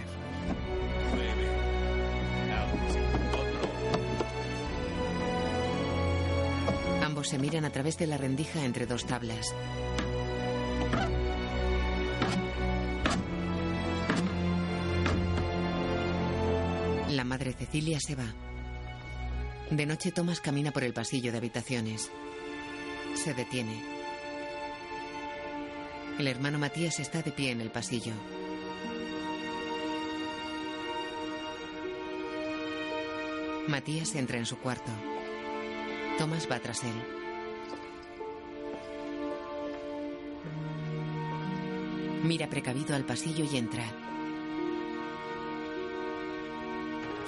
Ambos 7.02 7.28
se 7.28 7.38
miran 7.38 7.64
a 7.64 7.70
través 7.70 7.96
de 7.96 8.06
la 8.06 8.18
rendija 8.18 8.62
entre 8.62 8.84
dos 8.84 9.06
tablas. 9.06 9.54
La 17.10 17.24
madre 17.24 17.54
Cecilia 17.54 17.98
se 18.00 18.14
va. 18.14 18.34
De 19.70 19.86
noche 19.86 20.12
Thomas 20.12 20.40
camina 20.40 20.72
por 20.72 20.84
el 20.84 20.92
pasillo 20.92 21.32
de 21.32 21.38
habitaciones. 21.38 22.10
Se 23.14 23.32
detiene. 23.32 23.97
El 26.18 26.26
hermano 26.26 26.58
Matías 26.58 26.98
está 26.98 27.22
de 27.22 27.30
pie 27.30 27.52
en 27.52 27.60
el 27.60 27.70
pasillo. 27.70 28.12
Matías 33.68 34.16
entra 34.16 34.36
en 34.36 34.44
su 34.44 34.58
cuarto. 34.58 34.90
Thomas 36.18 36.48
va 36.50 36.58
tras 36.58 36.82
él. 36.82 36.94
Mira 42.24 42.50
precavido 42.50 42.96
al 42.96 43.04
pasillo 43.04 43.44
y 43.44 43.56
entra. 43.56 43.84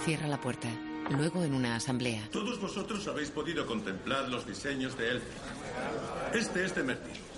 Cierra 0.05 0.27
la 0.27 0.41
puerta. 0.41 0.69
Luego 1.11 1.45
en 1.45 1.55
una 1.55 1.77
asamblea. 1.77 2.29
Todos 2.33 2.61
vosotros 2.61 3.07
habéis 3.07 3.31
podido 3.31 3.67
contemplar 3.67 4.29
los 4.29 4.49
diseños 4.49 4.99
de 4.99 5.11
Elfric. 5.11 6.35
Este 6.35 6.65
es 6.65 6.75
de. 6.75 7.30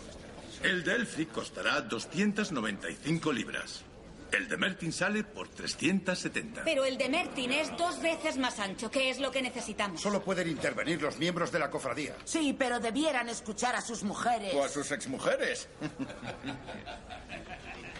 El 0.62 0.85
de 0.85 0.94
Elfric 0.94 1.33
costará 1.33 1.81
295 1.81 3.33
libras. 3.33 3.83
El 4.31 4.48
de 4.48 4.57
Mertin 4.57 4.92
sale 4.92 5.25
por 5.25 5.48
370. 5.48 6.62
Pero 6.64 6.85
el 6.85 6.96
de 6.96 7.09
Mertin 7.09 7.53
es 7.53 7.77
dos 7.77 8.01
veces 8.01 8.38
más 8.38 8.59
ancho. 8.61 8.90
¿Qué 8.90 9.11
es 9.11 9.18
lo 9.18 9.31
que 9.31 9.42
necesitamos? 9.42 10.01
Solo 10.01 10.22
pueden 10.22 10.48
intervenir 10.48 11.03
los 11.03 11.18
miembros 11.18 11.53
de 11.53 11.59
la 11.59 11.68
cofradía. 11.68 12.16
Sí, 12.25 12.55
pero 12.57 12.81
debieran 12.81 13.29
escuchar 13.29 13.75
a 13.75 13.83
sus 13.83 14.05
mujeres. 14.05 14.55
O 14.55 14.64
a 14.64 14.68
sus 14.68 14.90
exmujeres. 14.92 15.68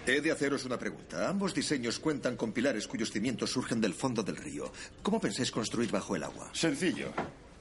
He 0.07 0.21
de 0.21 0.31
haceros 0.31 0.65
una 0.65 0.79
pregunta. 0.79 1.29
Ambos 1.29 1.55
diseños 1.55 1.99
cuentan 1.99 2.37
con 2.37 2.53
pilares 2.53 2.87
cuyos 2.87 3.11
cimientos 3.11 3.51
surgen 3.51 3.81
del 3.81 3.93
fondo 3.93 4.23
del 4.23 4.37
río. 4.37 4.73
¿Cómo 5.03 5.21
pensáis 5.21 5.51
construir 5.51 5.91
bajo 5.91 6.17
el 6.17 6.23
agua? 6.23 6.49
Sencillo. 6.53 7.13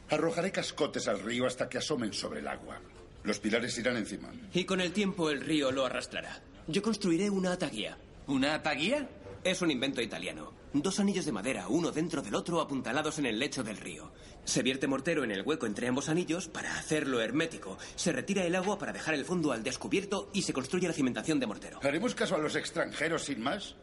Arrojaré 0.10 0.52
cascotes 0.52 1.08
al 1.08 1.20
río 1.20 1.46
hasta 1.46 1.68
que 1.68 1.80
asomen 1.80 2.14
sobre 2.14 2.40
el 2.40 2.48
agua. 2.48 2.80
Los 3.24 3.40
pilares 3.40 3.78
irán 3.78 3.98
encima. 3.98 4.32
Y 4.54 4.66
con 4.66 4.82
el 4.82 4.94
tiempo 4.94 5.30
el 5.30 5.42
río 5.42 5.72
lo 5.72 5.86
arrastrará. 5.86 6.42
Yo 6.68 6.82
construiré 6.82 7.30
una 7.30 7.54
ataguía. 7.54 7.98
¿Una 8.28 8.56
ataguía? 8.56 9.10
Es 9.44 9.62
un 9.62 9.72
invento 9.72 10.02
italiano. 10.02 10.54
Dos 10.74 11.00
anillos 11.00 11.26
de 11.26 11.32
madera, 11.32 11.68
uno 11.68 11.92
dentro 11.92 12.22
del 12.22 12.36
otro, 12.36 12.62
apuntalados 12.62 13.20
en 13.20 13.26
el 13.26 13.40
lecho 13.40 13.64
del 13.64 13.78
río. 13.78 14.12
Se 14.46 14.64
vierte 14.64 14.88
mortero 14.88 15.24
en 15.24 15.32
el 15.32 15.42
hueco 15.42 15.66
entre 15.66 15.88
ambos 15.88 16.08
anillos 16.08 16.48
para 16.48 16.78
hacerlo 16.78 17.20
hermético. 17.20 17.78
Se 17.96 18.12
retira 18.12 18.46
el 18.46 18.56
agua 18.56 18.80
para 18.80 18.94
dejar 18.94 19.16
el 19.16 19.26
fondo 19.26 19.52
al 19.52 19.64
descubierto 19.64 20.30
y 20.34 20.44
se 20.44 20.54
construye 20.54 20.88
la 20.88 20.94
cimentación 20.94 21.40
de 21.40 21.48
mortero. 21.48 21.80
¿Haremos 21.84 22.16
caso 22.16 22.36
a 22.36 22.40
los 22.40 22.56
extranjeros 22.56 23.26
sin 23.26 23.42
más? 23.42 23.76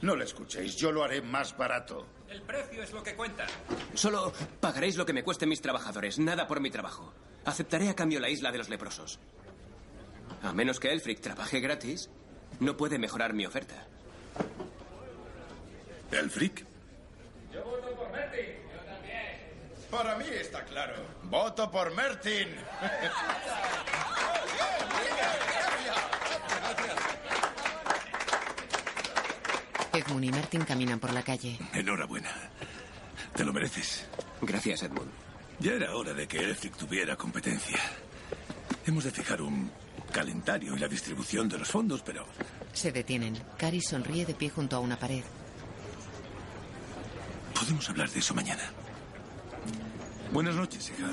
No 0.00 0.16
le 0.16 0.24
escuchéis, 0.24 0.76
yo 0.76 0.92
lo 0.92 1.04
haré 1.04 1.20
más 1.20 1.54
barato. 1.56 2.06
El 2.30 2.40
precio 2.42 2.82
es 2.82 2.92
lo 2.92 3.02
que 3.02 3.14
cuenta. 3.14 3.46
Solo 3.92 4.32
pagaréis 4.60 4.96
lo 4.96 5.04
que 5.04 5.12
me 5.12 5.22
cuesten 5.22 5.48
mis 5.50 5.60
trabajadores, 5.60 6.18
nada 6.18 6.46
por 6.46 6.60
mi 6.60 6.70
trabajo. 6.70 7.12
Aceptaré 7.44 7.88
a 7.88 7.94
cambio 7.94 8.20
la 8.20 8.28
isla 8.28 8.52
de 8.52 8.58
los 8.58 8.68
leprosos. 8.68 9.18
A 10.42 10.52
menos 10.52 10.80
que 10.80 10.92
Elfric 10.92 11.20
trabaje 11.20 11.60
gratis, 11.60 12.10
no 12.60 12.76
puede 12.76 12.98
mejorar 12.98 13.32
mi 13.32 13.46
oferta. 13.46 13.86
¿Elfric? 16.10 16.64
Yo 17.52 17.64
voto 17.64 17.94
por 17.94 18.10
Mertin. 18.12 18.46
Yo 18.72 18.80
también. 18.92 19.90
Para 19.90 20.16
mí 20.16 20.24
está 20.30 20.64
claro. 20.64 20.94
Voto 21.24 21.70
por 21.70 21.94
Mertin. 21.94 22.48
Edmund 29.92 30.24
y 30.24 30.30
Martin 30.30 30.64
caminan 30.64 31.00
por 31.00 31.12
la 31.12 31.22
calle. 31.22 31.58
Enhorabuena. 31.74 32.30
Te 33.34 33.44
lo 33.44 33.52
mereces. 33.52 34.06
Gracias, 34.40 34.82
Edmund. 34.84 35.10
Ya 35.60 35.72
era 35.72 35.94
hora 35.94 36.14
de 36.14 36.26
que 36.26 36.38
Elfric 36.38 36.76
tuviera 36.76 37.16
competencia. 37.16 37.78
Hemos 38.86 39.04
de 39.04 39.10
fijar 39.10 39.42
un 39.42 39.70
calendario 40.12 40.74
y 40.74 40.78
la 40.78 40.88
distribución 40.88 41.48
de 41.48 41.58
los 41.58 41.68
fondos, 41.68 42.02
pero 42.04 42.26
Se 42.72 42.90
detienen. 42.92 43.36
Cari 43.58 43.80
sonríe 43.80 44.24
de 44.24 44.34
pie 44.34 44.48
junto 44.50 44.76
a 44.76 44.80
una 44.80 44.98
pared. 44.98 45.22
podemos 47.54 47.88
hablar 47.90 48.08
de 48.10 48.18
eso 48.20 48.34
mañana. 48.34 48.62
Buenas 50.32 50.54
noches, 50.54 50.90
hija. 50.90 51.12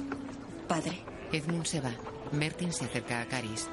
Padre. 0.67 1.03
Edmund 1.33 1.65
se 1.65 1.81
va. 1.81 1.91
Mertin 2.31 2.71
se 2.71 2.85
acerca 2.85 3.21
a 3.21 3.25
Caris. 3.25 3.67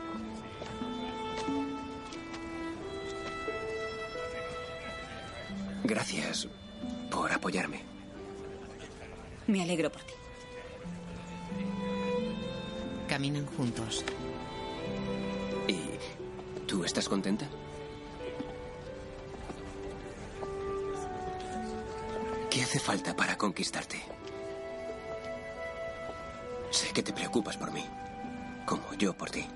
Gracias 5.85 6.49
por 7.11 7.31
apoyarme. 7.31 7.83
Me 9.47 9.63
alegro 9.63 9.93
por 9.93 10.03
ti. 10.03 10.15
Caminan 13.09 13.47
juntos. 13.47 14.05
¿Y 15.69 15.79
tú 16.67 16.85
estás 16.85 17.09
contenta? 17.09 17.47
¿Qué 22.51 22.63
hace 22.63 22.79
falta 22.79 23.15
para 23.17 23.37
conquistarte? 23.37 24.01
Sé 26.71 26.93
que 26.93 27.03
te 27.03 27.13
preocupas 27.13 27.57
por 27.57 27.73
mí, 27.73 27.85
como 28.67 28.95
yo 28.95 29.13
por 29.13 29.31
ti. 29.31 29.47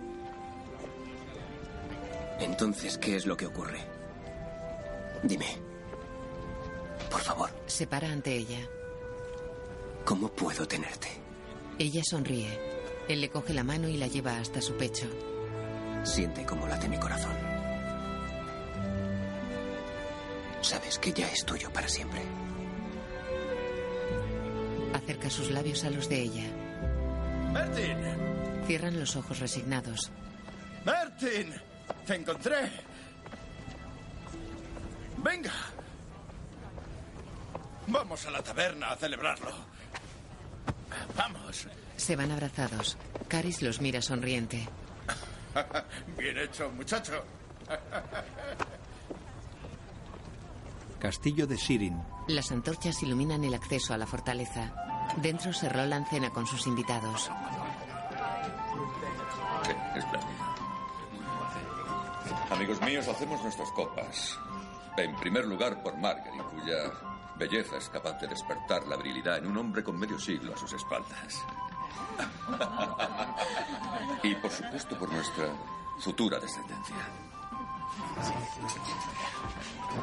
Entonces, 2.41 2.99
¿qué 2.99 3.17
es 3.17 3.27
lo 3.27 3.37
que 3.37 3.47
ocurre? 3.47 3.81
Dime. 5.23 5.47
Por 7.11 7.21
favor, 7.21 7.51
Se 7.67 7.87
para 7.87 8.09
ante 8.11 8.35
ella. 8.35 8.69
¿cómo 10.05 10.29
puedo 10.29 10.67
tenerte? 10.67 11.09
Ella 11.79 12.03
sonríe. 12.03 12.59
Él 13.09 13.21
le 13.21 13.31
coge 13.31 13.55
la 13.55 13.63
mano 13.63 13.89
y 13.89 13.97
la 13.97 14.09
lleva 14.09 14.39
hasta 14.39 14.61
su 14.61 14.77
pecho. 14.77 15.07
Siente 16.03 16.45
cómo 16.45 16.67
late 16.67 16.89
mi 16.89 16.99
corazón. 16.99 17.37
Sabes 20.61 20.99
que 20.99 21.13
ya 21.13 21.31
es 21.31 21.45
tuyo 21.45 21.73
para 21.73 21.89
siempre. 21.89 22.21
Acerca 24.93 25.31
sus 25.31 25.51
labios 25.51 25.85
a 25.85 25.91
los 25.91 26.09
de 26.09 26.21
ella. 26.21 26.45
Mertin. 27.53 28.67
Cierran 28.67 28.99
los 28.99 29.15
ojos 29.17 29.39
resignados. 29.39 30.11
Mertin. 30.85 31.55
Te 32.07 32.15
encontré. 32.17 32.71
Venga. 35.19 35.53
Vamos 37.87 38.27
a 38.27 38.31
la 38.31 38.43
taberna 38.43 38.91
a 38.91 38.97
celebrarlo. 38.97 39.78
Vamos. 41.49 41.67
Se 41.97 42.17
van 42.17 42.31
abrazados. 42.31 42.97
Caris 43.27 43.63
los 43.63 43.81
mira 43.81 44.03
sonriente. 44.03 44.69
Bien 46.19 46.37
hecho, 46.39 46.71
muchacho. 46.71 47.25
Castillo 50.99 51.47
de 51.47 51.57
Sirin. 51.57 52.03
Las 52.29 52.53
antorchas 52.53 53.03
iluminan 53.03 53.45
el 53.45 53.55
acceso 53.55 53.95
a 53.95 53.99
la 53.99 54.07
fortaleza. 54.07 54.75
Dentro 55.17 55.53
se 55.53 55.69
Roland 55.69 56.07
cena 56.09 56.31
con 56.31 56.47
sus 56.47 56.67
invitados. 56.67 57.31
Sí. 59.65 59.73
Amigos 62.51 62.81
míos, 62.83 63.09
hacemos 63.09 63.43
nuestras 63.43 63.71
copas. 63.73 64.39
En 64.97 65.15
primer 65.17 65.47
lugar, 65.47 65.83
por 65.83 65.97
Margaret, 65.97 66.43
cuya 66.51 66.93
belleza 67.39 67.77
es 67.77 67.89
capaz 67.89 68.21
de 68.21 68.27
despertar 68.27 68.87
la 68.87 68.97
virilidad 68.97 69.39
en 69.39 69.47
un 69.47 69.57
hombre 69.57 69.83
con 69.85 69.99
medio 69.99 70.19
siglo 70.19 70.55
a 70.55 70.57
sus 70.57 70.73
espaldas. 70.73 71.45
y 74.23 74.35
por 74.35 74.51
supuesto, 74.51 74.99
por 74.99 75.13
nuestra 75.13 75.47
futura 76.01 76.39
descendencia. 76.39 76.97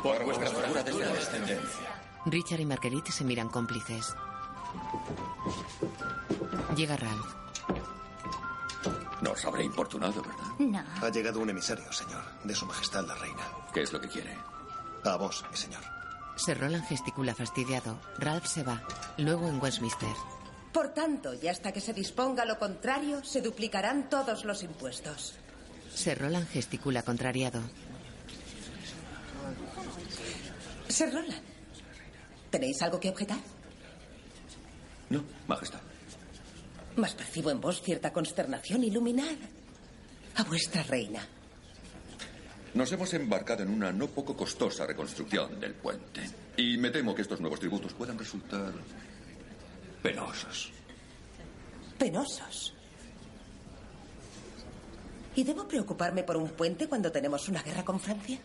Por 0.01 0.23
vuestra 0.23 0.49
futura 0.49 0.83
descendencia. 0.83 2.01
Richard 2.25 2.59
y 2.61 2.65
Marguerite 2.65 3.11
se 3.11 3.23
miran 3.23 3.49
cómplices. 3.49 4.15
Llega 6.75 6.97
Ralph. 6.97 7.35
No 9.21 9.31
os 9.31 9.45
habré 9.45 9.63
importunado, 9.63 10.21
¿verdad? 10.21 10.45
No. 10.59 10.83
Ha 11.05 11.09
llegado 11.09 11.39
un 11.39 11.49
emisario, 11.49 11.91
señor, 11.91 12.23
de 12.43 12.55
su 12.55 12.65
majestad 12.65 13.05
la 13.05 13.15
reina. 13.15 13.43
¿Qué 13.73 13.81
es 13.81 13.93
lo 13.93 13.99
que 13.99 14.07
quiere? 14.07 14.37
A 15.03 15.15
vos, 15.15 15.45
mi 15.49 15.57
señor. 15.57 15.81
Sir 16.35 16.59
Roland 16.59 16.85
gesticula 16.87 17.33
fastidiado. 17.33 17.99
Ralph 18.17 18.45
se 18.45 18.63
va. 18.63 18.83
Luego 19.17 19.47
en 19.47 19.61
Westminster. 19.61 20.09
Por 20.73 20.93
tanto, 20.93 21.33
y 21.33 21.47
hasta 21.47 21.71
que 21.71 21.79
se 21.79 21.93
disponga 21.93 22.43
lo 22.45 22.59
contrario, 22.59 23.23
se 23.23 23.41
duplicarán 23.41 24.09
todos 24.09 24.43
los 24.43 24.61
impuestos. 24.63 25.35
Sir 25.93 26.17
Roland 26.19 26.47
gesticula 26.49 27.03
contrariado. 27.03 27.61
Sir 30.89 31.13
Roland, 31.13 31.41
¿tenéis 32.49 32.81
algo 32.81 32.99
que 32.99 33.09
objetar? 33.09 33.39
No, 35.09 35.23
majestad. 35.47 35.79
Mas 36.95 37.13
percibo 37.13 37.51
en 37.51 37.61
vos 37.61 37.81
cierta 37.81 38.11
consternación. 38.11 38.83
Iluminad 38.83 39.35
a 40.35 40.43
vuestra 40.43 40.83
reina. 40.83 41.27
Nos 42.75 42.91
hemos 42.91 43.13
embarcado 43.13 43.63
en 43.63 43.69
una 43.69 43.93
no 43.93 44.07
poco 44.07 44.35
costosa 44.35 44.85
reconstrucción 44.85 45.61
del 45.61 45.75
puente. 45.75 46.21
Y 46.57 46.78
me 46.78 46.89
temo 46.89 47.15
que 47.15 47.21
estos 47.21 47.39
nuevos 47.39 47.57
tributos 47.57 47.93
puedan 47.93 48.19
resultar 48.19 48.73
penosos. 50.03 50.73
Penosos. 51.97 52.73
¿Y 55.36 55.43
debo 55.45 55.65
preocuparme 55.65 56.23
por 56.23 56.36
un 56.36 56.49
puente 56.49 56.88
cuando 56.88 57.09
tenemos 57.09 57.47
una 57.47 57.63
guerra 57.63 57.86
con 57.86 57.97
Francia? 57.97 58.39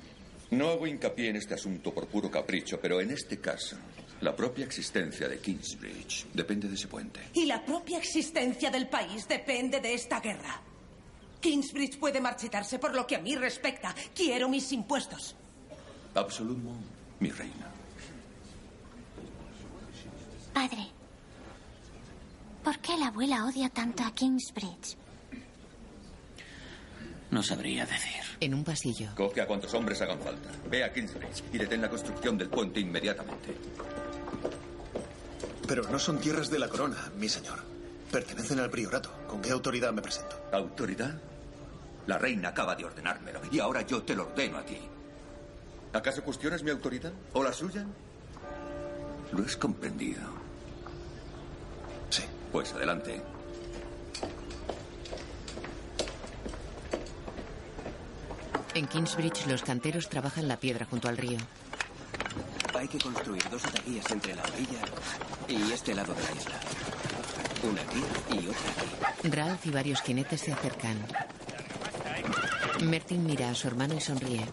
No 0.52 0.68
hago 0.70 0.86
hincapié 0.86 1.30
en 1.30 1.36
este 1.36 1.54
asunto 1.54 1.92
por 1.92 2.06
puro 2.06 2.30
capricho, 2.30 2.78
pero 2.80 3.00
en 3.00 3.10
este 3.10 3.40
caso, 3.40 3.76
la 4.20 4.34
propia 4.34 4.64
existencia 4.64 5.28
de 5.28 5.40
Kingsbridge 5.40 6.26
depende 6.32 6.68
de 6.68 6.74
ese 6.74 6.86
puente. 6.86 7.20
Y 7.34 7.46
la 7.46 7.64
propia 7.64 7.98
existencia 7.98 8.70
del 8.70 8.88
país 8.88 9.26
depende 9.26 9.80
de 9.80 9.92
esta 9.92 10.20
guerra. 10.20 10.69
Kingsbridge 11.40 11.98
puede 11.98 12.20
marchitarse 12.20 12.78
por 12.78 12.94
lo 12.94 13.06
que 13.06 13.16
a 13.16 13.20
mí 13.20 13.34
respecta. 13.34 13.94
Quiero 14.14 14.48
mis 14.48 14.70
impuestos. 14.72 15.34
Absolumo, 16.14 16.76
mi 17.20 17.30
reina. 17.30 17.66
Padre, 20.52 20.88
¿por 22.64 22.78
qué 22.80 22.96
la 22.96 23.08
abuela 23.08 23.46
odia 23.46 23.68
tanto 23.68 24.02
a 24.02 24.12
Kingsbridge? 24.12 24.96
No 27.30 27.42
sabría 27.42 27.86
decir. 27.86 28.20
En 28.40 28.54
un 28.54 28.64
pasillo. 28.64 29.10
Coge 29.14 29.40
a 29.40 29.46
cuantos 29.46 29.72
hombres 29.74 30.00
hagan 30.02 30.18
falta. 30.20 30.50
Ve 30.68 30.82
a 30.82 30.92
Kingsbridge 30.92 31.44
y 31.52 31.58
detén 31.58 31.80
la 31.80 31.88
construcción 31.88 32.36
del 32.36 32.48
puente 32.48 32.80
inmediatamente. 32.80 33.56
Pero 35.68 35.88
no 35.88 35.98
son 35.98 36.18
tierras 36.18 36.50
de 36.50 36.58
la 36.58 36.68
corona, 36.68 37.12
mi 37.16 37.28
señor. 37.28 37.62
Pertenecen 38.10 38.58
al 38.58 38.70
priorato. 38.70 39.12
¿Con 39.28 39.40
qué 39.40 39.50
autoridad 39.50 39.92
me 39.92 40.02
presento? 40.02 40.36
¿Autoridad? 40.52 41.14
La 42.06 42.18
reina 42.18 42.48
acaba 42.50 42.74
de 42.74 42.84
ordenármelo 42.84 43.40
y 43.50 43.60
ahora 43.60 43.82
yo 43.82 44.02
te 44.02 44.14
lo 44.14 44.24
ordeno 44.24 44.58
a 44.58 44.64
ti. 44.64 44.78
¿Acaso 45.92 46.22
cuestionas 46.22 46.62
mi 46.62 46.70
autoridad 46.70 47.12
o 47.32 47.42
la 47.42 47.52
suya? 47.52 47.84
Lo 49.32 49.44
has 49.44 49.56
comprendido. 49.56 50.22
Sí. 52.10 52.24
Pues 52.52 52.72
adelante. 52.72 53.22
En 58.74 58.86
Kingsbridge 58.86 59.46
los 59.46 59.62
canteros 59.62 60.08
trabajan 60.08 60.48
la 60.48 60.56
piedra 60.56 60.86
junto 60.86 61.08
al 61.08 61.16
río. 61.16 61.38
Hay 62.78 62.88
que 62.88 62.98
construir 62.98 63.42
dos 63.50 63.64
ataguías 63.64 64.10
entre 64.10 64.34
la 64.34 64.42
orilla 64.42 64.80
y 65.48 65.72
este 65.72 65.94
lado 65.94 66.14
de 66.14 66.22
la 66.22 66.32
isla. 66.32 66.60
Una 67.62 67.82
aquí 67.82 68.02
y 68.30 68.48
otra 68.48 68.70
aquí. 68.70 69.28
Ralph 69.28 69.66
y 69.66 69.70
varios 69.70 70.00
jinetes 70.02 70.40
se 70.40 70.52
acercan. 70.52 70.96
Mertin 72.82 73.24
mira 73.24 73.50
a 73.50 73.54
su 73.54 73.68
hermano 73.68 73.94
y 73.94 74.00
sonríe. 74.00 74.44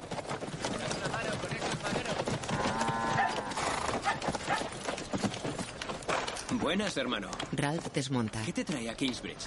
Buenas, 6.52 6.98
hermano. 6.98 7.30
Ralph 7.54 7.88
desmonta. 7.94 8.42
¿Qué 8.44 8.54
te 8.54 8.66
trae 8.66 8.90
a 8.90 8.96
Kingsbridge? 8.96 9.46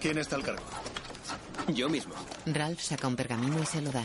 ¿Quién 0.00 0.18
está 0.18 0.36
al 0.36 0.42
cargo? 0.42 0.64
Yo 1.68 1.88
mismo. 1.88 2.14
Ralph 2.46 2.80
saca 2.80 3.08
un 3.08 3.16
pergamino 3.16 3.62
y 3.62 3.66
se 3.66 3.80
lo 3.80 3.90
da. 3.90 4.04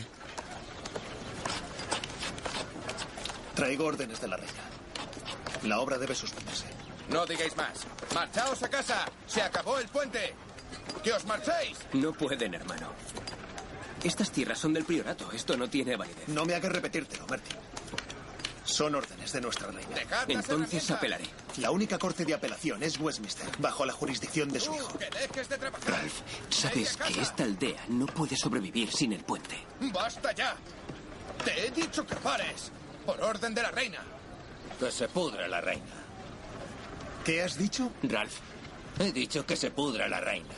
Traigo 3.55 3.85
órdenes 3.85 4.19
de 4.21 4.27
la 4.27 4.37
reina. 4.37 4.53
La 5.63 5.79
obra 5.79 5.97
debe 5.97 6.15
suspenderse. 6.15 6.65
No 7.09 7.25
digáis 7.25 7.55
más. 7.55 7.85
Marchaos 8.13 8.63
a 8.63 8.69
casa. 8.69 9.05
Se 9.27 9.41
acabó 9.41 9.79
el 9.79 9.87
puente. 9.87 10.33
Que 11.03 11.11
os 11.11 11.25
marchéis. 11.25 11.77
No 11.93 12.13
pueden, 12.13 12.53
hermano. 12.53 12.87
Estas 14.03 14.31
tierras 14.31 14.59
son 14.59 14.73
del 14.73 14.85
priorato. 14.85 15.31
Esto 15.31 15.55
no 15.57 15.69
tiene 15.69 15.95
validez. 15.95 16.27
No 16.27 16.45
me 16.45 16.55
hagas 16.55 16.71
repetírtelo, 16.71 17.25
Martin. 17.27 17.57
Son 18.65 18.95
órdenes 18.95 19.31
de 19.33 19.41
nuestra 19.41 19.67
reina. 19.67 19.95
Entonces 20.27 20.89
apelaré. 20.91 21.25
La 21.57 21.71
única 21.71 21.97
corte 21.97 22.23
de 22.23 22.33
apelación 22.33 22.81
es 22.81 22.97
Westminster, 22.97 23.47
bajo 23.59 23.85
la 23.85 23.93
jurisdicción 23.93 24.49
de 24.49 24.59
su 24.59 24.73
hijo. 24.73 24.97
Que 24.97 25.09
dejes 25.09 25.49
de 25.49 25.57
trabajar. 25.57 25.91
Ralph, 25.91 26.21
sabes 26.49 26.97
que 26.97 27.21
esta 27.21 27.43
aldea 27.43 27.83
no 27.89 28.05
puede 28.05 28.37
sobrevivir 28.37 28.91
sin 28.91 29.13
el 29.13 29.23
puente. 29.23 29.57
¡Basta 29.81 30.31
ya! 30.31 30.55
Te 31.43 31.67
he 31.67 31.71
dicho 31.71 32.05
que 32.07 32.15
pares. 32.15 32.71
Por 33.05 33.21
orden 33.21 33.53
de 33.53 33.61
la 33.61 33.71
reina. 33.71 33.99
Que 34.79 34.91
se 34.91 35.09
pudra 35.09 35.47
la 35.47 35.59
reina. 35.59 35.83
¿Qué 37.25 37.43
has 37.43 37.57
dicho? 37.57 37.91
Ralph. 38.03 38.39
He 38.99 39.11
dicho 39.11 39.45
que 39.45 39.57
se 39.57 39.71
pudra 39.71 40.07
la 40.07 40.21
reina. 40.21 40.53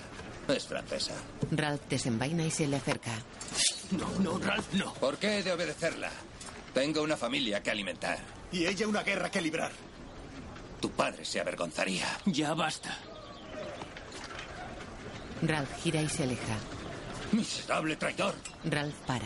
Es 0.48 0.66
francesa. 0.68 1.14
Ralph 1.52 1.82
desenvaina 1.89 2.46
y 2.46 2.52
se 2.52 2.68
le 2.68 2.78
acerca. 2.78 3.12
No, 3.91 4.08
no, 4.20 4.38
Ralph, 4.39 4.74
no. 4.74 4.93
¿Por 4.93 5.18
qué 5.18 5.39
he 5.39 5.43
de 5.43 5.52
obedecerla? 5.54 6.10
Tengo 6.74 7.02
una 7.02 7.18
familia 7.18 7.64
que 7.64 7.72
alimentar. 7.72 8.20
Y 8.52 8.66
ella 8.66 8.88
una 8.88 9.04
guerra 9.04 9.32
que 9.32 9.41
librar. 9.41 9.72
Tu 10.82 10.91
padre 10.91 11.26
se 11.26 11.39
avergonzaría. 11.39 12.06
Ya 12.26 12.54
basta. 12.54 12.98
Ralph 15.41 15.72
gira 15.82 16.02
y 16.02 16.10
se 16.10 16.24
aleja. 16.24 16.58
Miserable 17.32 17.96
traidor. 17.96 18.36
Ralph 18.66 18.96
para. 19.08 19.26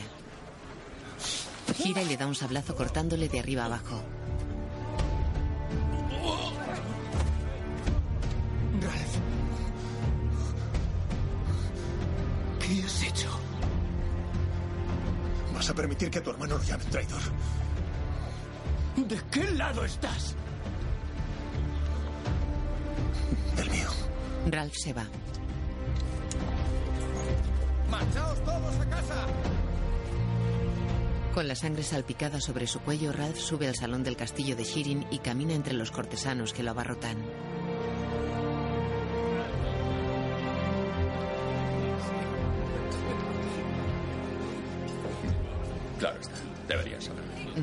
Gira 1.76 2.02
y 2.02 2.06
le 2.06 2.18
da 2.18 2.28
un 2.28 2.36
sablazo 2.36 2.76
cortándole 2.76 3.28
de 3.30 3.40
arriba 3.40 3.66
abajo. 3.66 4.02
¿Vas 15.70 15.76
a 15.76 15.82
permitir 15.82 16.10
que 16.10 16.20
tu 16.22 16.32
hermano 16.32 16.58
lo 16.58 16.64
llame 16.64 16.84
traidor? 16.86 17.22
¿De 18.96 19.22
qué 19.30 19.52
lado 19.52 19.86
estás? 19.86 20.34
Del 23.56 23.70
mío. 23.70 23.88
Ralph 24.48 24.74
se 24.74 24.94
va. 24.94 25.06
¡Marchaos 27.88 28.44
todos 28.44 28.80
a 28.80 28.90
casa! 28.90 29.28
Con 31.36 31.48
la 31.48 31.54
sangre 31.54 31.84
salpicada 31.84 32.42
sobre 32.42 32.66
su 32.66 32.80
cuello, 32.80 33.12
Ralph 33.12 33.38
sube 33.38 33.68
al 33.68 33.76
salón 33.76 34.04
del 34.04 34.18
castillo 34.18 34.56
de 34.56 34.64
Shirin 34.64 35.06
y 35.12 35.20
camina 35.20 35.54
entre 35.54 35.76
los 35.76 35.92
cortesanos 35.92 36.52
que 36.52 36.64
lo 36.64 36.72
abarrotan. 36.72 37.18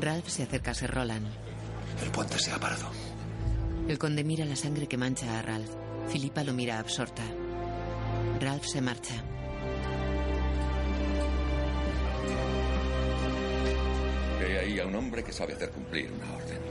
Ralph 0.07 0.29
se 0.29 0.43
acerca 0.43 0.71
a 0.71 0.73
Sir 0.73 0.89
Roland. 0.89 1.27
El 2.01 2.11
puente 2.11 2.39
se 2.39 2.49
ha 2.53 2.57
parado. 2.57 2.89
El 3.89 3.97
conde 3.97 4.23
mira 4.23 4.45
la 4.45 4.55
sangre 4.55 4.87
que 4.87 4.95
mancha 4.95 5.37
a 5.37 5.41
Ralph. 5.41 5.69
Filipa 6.07 6.45
lo 6.45 6.53
mira 6.53 6.79
absorta. 6.79 7.23
Ralph 8.39 8.63
se 8.63 8.79
marcha. 8.79 9.21
He 14.41 14.59
ahí 14.59 14.79
a 14.79 14.85
un 14.85 14.95
hombre 14.95 15.25
que 15.25 15.33
sabe 15.33 15.55
hacer 15.55 15.71
cumplir 15.71 16.09
una 16.09 16.33
orden. 16.35 16.61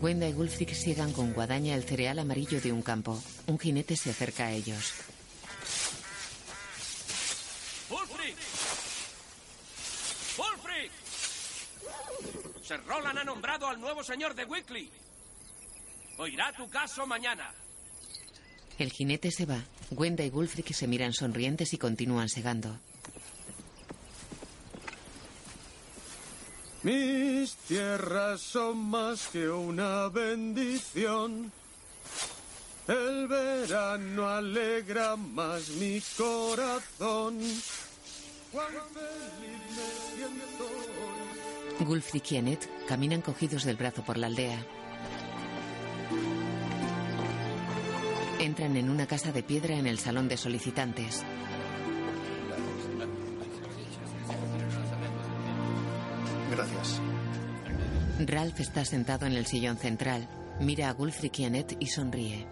Gwenda 0.00 0.26
y 0.26 0.32
Gulfric 0.32 0.72
siegan 0.72 1.12
con 1.12 1.34
guadaña 1.34 1.74
el 1.74 1.84
cereal 1.84 2.20
amarillo 2.20 2.58
de 2.62 2.72
un 2.72 2.80
campo. 2.80 3.22
Un 3.48 3.58
jinete 3.58 3.96
se 3.96 4.12
acerca 4.12 4.46
a 4.46 4.52
ellos. 4.52 4.94
¡Wulfric! 7.90 8.36
¡Wulfric! 10.38 10.90
Sir 12.66 12.82
Roland 12.84 13.18
ha 13.18 13.22
nombrado 13.22 13.68
al 13.68 13.80
nuevo 13.80 14.02
señor 14.02 14.34
de 14.34 14.44
Wickley. 14.44 14.90
Oirá 16.18 16.52
tu 16.52 16.68
caso 16.68 17.06
mañana. 17.06 17.54
El 18.76 18.90
jinete 18.90 19.30
se 19.30 19.46
va. 19.46 19.62
Gwenda 19.90 20.24
y 20.24 20.30
Gulfric 20.30 20.72
se 20.72 20.88
miran 20.88 21.12
sonrientes 21.12 21.72
y 21.72 21.78
continúan 21.78 22.28
segando. 22.28 22.76
Mis 26.82 27.54
tierras 27.68 28.40
son 28.40 28.78
más 28.78 29.28
que 29.28 29.48
una 29.48 30.08
bendición. 30.08 31.52
El 32.88 33.28
verano 33.28 34.28
alegra 34.28 35.14
más 35.14 35.68
mi 35.70 36.02
corazón. 36.16 37.38
Cuán 38.50 38.72
feliz 38.92 39.60
me 39.70 40.16
siento 40.16 40.75
Gulfric 41.84 42.32
y 42.32 42.58
caminan 42.88 43.20
cogidos 43.20 43.64
del 43.64 43.76
brazo 43.76 44.02
por 44.02 44.16
la 44.16 44.26
aldea. 44.26 44.64
Entran 48.40 48.76
en 48.76 48.90
una 48.90 49.06
casa 49.06 49.32
de 49.32 49.42
piedra 49.42 49.76
en 49.76 49.86
el 49.86 49.98
salón 49.98 50.28
de 50.28 50.36
solicitantes. 50.36 51.24
Gracias. 56.50 57.00
Ralph 58.26 58.60
está 58.60 58.84
sentado 58.84 59.26
en 59.26 59.32
el 59.32 59.46
sillón 59.46 59.76
central. 59.76 60.28
Mira 60.60 60.88
a 60.88 60.92
Gulfric 60.92 61.40
y 61.40 61.44
Annette 61.44 61.76
y 61.78 61.86
sonríe. 61.86 62.46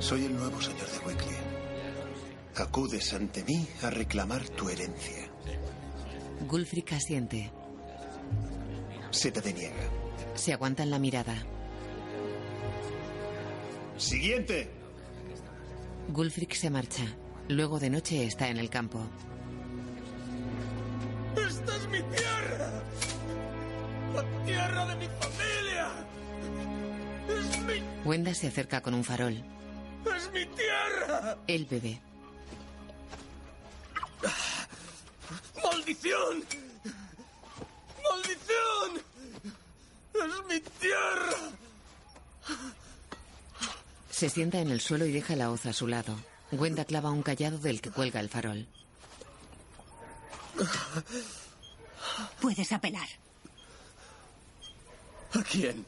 Soy 0.00 0.24
el 0.24 0.36
nuevo 0.36 0.60
señor 0.60 0.90
de 0.90 0.98
Wickley. 1.06 1.36
Acudes 2.56 3.14
ante 3.14 3.44
mí 3.44 3.68
a 3.82 3.90
reclamar 3.90 4.48
tu 4.48 4.68
herencia. 4.68 5.27
Gulfric 6.46 6.92
asiente. 6.92 7.50
Se 9.10 9.30
te 9.32 9.40
deniega. 9.40 9.74
Se 10.34 10.52
aguantan 10.52 10.90
la 10.90 10.98
mirada. 10.98 11.34
Siguiente. 13.96 14.70
Gulfric 16.08 16.54
se 16.54 16.70
marcha. 16.70 17.04
Luego 17.48 17.80
de 17.80 17.90
noche 17.90 18.24
está 18.24 18.48
en 18.48 18.58
el 18.58 18.70
campo. 18.70 19.00
¡Esta 21.36 21.76
es 21.76 21.88
mi 21.88 22.02
tierra! 22.02 22.82
¡La 24.14 24.44
tierra 24.44 24.86
de 24.86 24.96
mi 24.96 25.06
familia! 25.06 26.06
¡Es 27.28 27.62
mi, 27.62 28.08
Wenda 28.08 28.34
se 28.34 28.48
acerca 28.48 28.80
con 28.80 28.94
un 28.94 29.04
farol. 29.04 29.42
es 30.16 30.32
mi 30.32 30.46
tierra! 30.46 31.38
Él 31.46 31.66
bebe. 31.70 32.00
¡Maldición! 35.88 36.44
¡Maldición! 38.04 39.02
¡Es 40.12 40.46
mi 40.46 40.60
tierra! 40.78 41.32
Se 44.10 44.28
sienta 44.28 44.58
en 44.58 44.70
el 44.70 44.82
suelo 44.82 45.06
y 45.06 45.12
deja 45.12 45.34
la 45.34 45.50
hoz 45.50 45.64
a 45.64 45.72
su 45.72 45.86
lado. 45.86 46.14
Gwenda 46.50 46.84
clava 46.84 47.10
un 47.10 47.22
callado 47.22 47.56
del 47.56 47.80
que 47.80 47.90
cuelga 47.90 48.20
el 48.20 48.28
farol. 48.28 48.66
Puedes 52.42 52.70
apelar. 52.70 53.08
¿A 55.32 55.42
quién? 55.42 55.86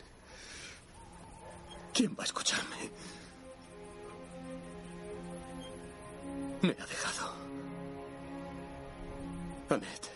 ¿Quién 1.93 2.17
va 2.19 2.23
a 2.23 2.27
escucharme? 2.27 2.91
Me 6.63 6.71
ha 6.71 6.87
dejado. 6.87 7.50
Annette. 9.75 10.09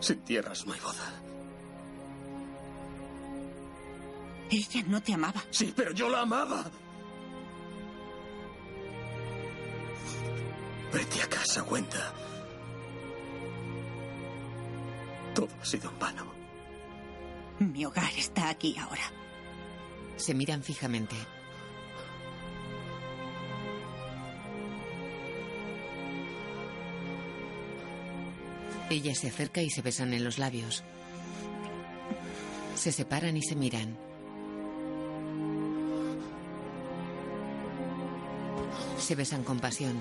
Sin 0.00 0.20
tierras 0.20 0.66
no 0.66 0.72
hay 0.72 0.80
boda. 0.80 1.22
Ella 4.50 4.84
no 4.86 5.02
te 5.02 5.14
amaba. 5.14 5.42
Sí, 5.50 5.72
pero 5.74 5.92
yo 5.92 6.08
la 6.08 6.22
amaba. 6.22 6.64
Vete 10.92 11.22
a 11.22 11.28
casa, 11.28 11.62
Wenda. 11.62 12.12
Todo 15.34 15.48
ha 15.60 15.64
sido 15.64 15.90
en 15.90 15.98
vano. 15.98 16.32
Mi 17.60 17.84
hogar 17.84 18.12
está 18.16 18.50
aquí 18.50 18.76
ahora. 18.78 19.10
Se 20.16 20.34
miran 20.34 20.62
fijamente. 20.62 21.16
Ella 28.92 29.14
se 29.14 29.28
acerca 29.28 29.62
y 29.62 29.70
se 29.70 29.80
besan 29.80 30.12
en 30.12 30.22
los 30.22 30.36
labios. 30.36 30.84
Se 32.74 32.92
separan 32.92 33.38
y 33.38 33.42
se 33.42 33.56
miran. 33.56 33.96
Se 38.98 39.14
besan 39.14 39.44
con 39.44 39.60
pasión. 39.60 39.98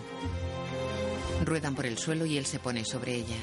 Ruedan 1.45 1.73
por 1.73 1.85
el 1.85 1.97
suelo 1.97 2.25
y 2.25 2.37
él 2.37 2.45
se 2.45 2.59
pone 2.59 2.83
sobre 2.83 3.15
ella. 3.15 3.37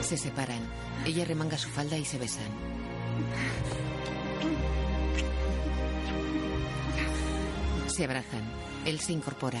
Se 0.00 0.16
separan. 0.16 0.62
Ella 1.04 1.26
remanga 1.26 1.58
su 1.58 1.68
falda 1.68 1.98
y 1.98 2.06
se 2.06 2.16
besan. 2.16 2.48
Se 7.86 8.04
abrazan. 8.04 8.50
Él 8.86 8.98
se 8.98 9.12
incorpora. 9.12 9.60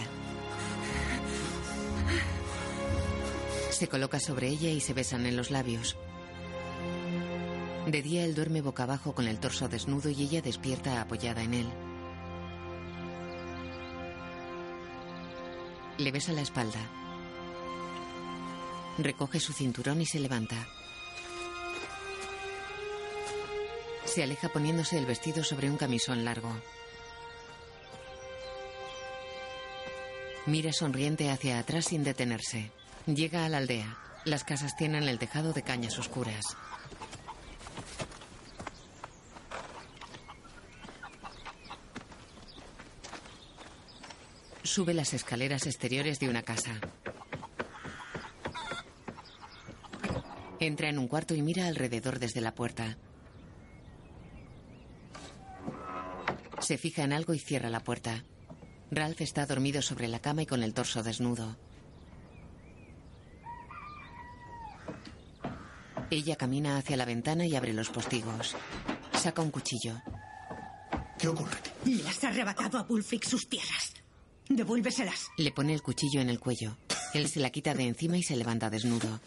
Se 3.82 3.88
coloca 3.88 4.20
sobre 4.20 4.46
ella 4.46 4.70
y 4.70 4.78
se 4.78 4.94
besan 4.94 5.26
en 5.26 5.36
los 5.36 5.50
labios. 5.50 5.96
De 7.84 8.00
día 8.00 8.24
él 8.24 8.32
duerme 8.32 8.60
boca 8.60 8.84
abajo 8.84 9.12
con 9.12 9.26
el 9.26 9.40
torso 9.40 9.68
desnudo 9.68 10.08
y 10.08 10.22
ella 10.22 10.40
despierta 10.40 11.00
apoyada 11.00 11.42
en 11.42 11.54
él. 11.54 11.66
Le 15.98 16.12
besa 16.12 16.30
la 16.32 16.42
espalda. 16.42 16.78
Recoge 18.98 19.40
su 19.40 19.52
cinturón 19.52 20.00
y 20.00 20.06
se 20.06 20.20
levanta. 20.20 20.64
Se 24.04 24.22
aleja 24.22 24.48
poniéndose 24.48 24.96
el 24.96 25.06
vestido 25.06 25.42
sobre 25.42 25.68
un 25.68 25.76
camisón 25.76 26.24
largo. 26.24 26.54
Mira 30.46 30.72
sonriente 30.72 31.30
hacia 31.30 31.58
atrás 31.58 31.86
sin 31.86 32.04
detenerse. 32.04 32.70
Llega 33.06 33.44
a 33.44 33.48
la 33.48 33.58
aldea. 33.58 33.98
Las 34.24 34.44
casas 34.44 34.76
tienen 34.76 35.04
el 35.04 35.18
tejado 35.18 35.52
de 35.52 35.62
cañas 35.62 35.98
oscuras. 35.98 36.56
Sube 44.62 44.94
las 44.94 45.12
escaleras 45.14 45.66
exteriores 45.66 46.20
de 46.20 46.28
una 46.28 46.42
casa. 46.42 46.80
Entra 50.60 50.88
en 50.88 51.00
un 51.00 51.08
cuarto 51.08 51.34
y 51.34 51.42
mira 51.42 51.66
alrededor 51.66 52.20
desde 52.20 52.40
la 52.40 52.54
puerta. 52.54 52.96
Se 56.60 56.78
fija 56.78 57.02
en 57.02 57.12
algo 57.12 57.34
y 57.34 57.40
cierra 57.40 57.68
la 57.68 57.80
puerta. 57.80 58.22
Ralph 58.92 59.20
está 59.20 59.44
dormido 59.44 59.82
sobre 59.82 60.06
la 60.06 60.20
cama 60.20 60.42
y 60.42 60.46
con 60.46 60.62
el 60.62 60.72
torso 60.72 61.02
desnudo. 61.02 61.56
Ella 66.12 66.36
camina 66.36 66.76
hacia 66.76 66.98
la 66.98 67.06
ventana 67.06 67.46
y 67.46 67.56
abre 67.56 67.72
los 67.72 67.88
postigos. 67.88 68.54
Saca 69.18 69.40
un 69.40 69.50
cuchillo. 69.50 69.94
¿Qué 71.18 71.26
ocurre? 71.28 71.56
Le 71.86 72.06
has 72.06 72.22
arrebatado 72.24 72.76
a 72.76 72.82
Bullfrix 72.82 73.30
sus 73.30 73.48
tierras. 73.48 73.94
Devuélveselas. 74.46 75.28
Le 75.38 75.52
pone 75.52 75.72
el 75.72 75.80
cuchillo 75.80 76.20
en 76.20 76.28
el 76.28 76.38
cuello. 76.38 76.76
Él 77.14 77.28
se 77.30 77.40
la 77.40 77.48
quita 77.48 77.72
de 77.72 77.84
encima 77.84 78.18
y 78.18 78.22
se 78.22 78.36
levanta 78.36 78.68
desnudo. 78.68 79.20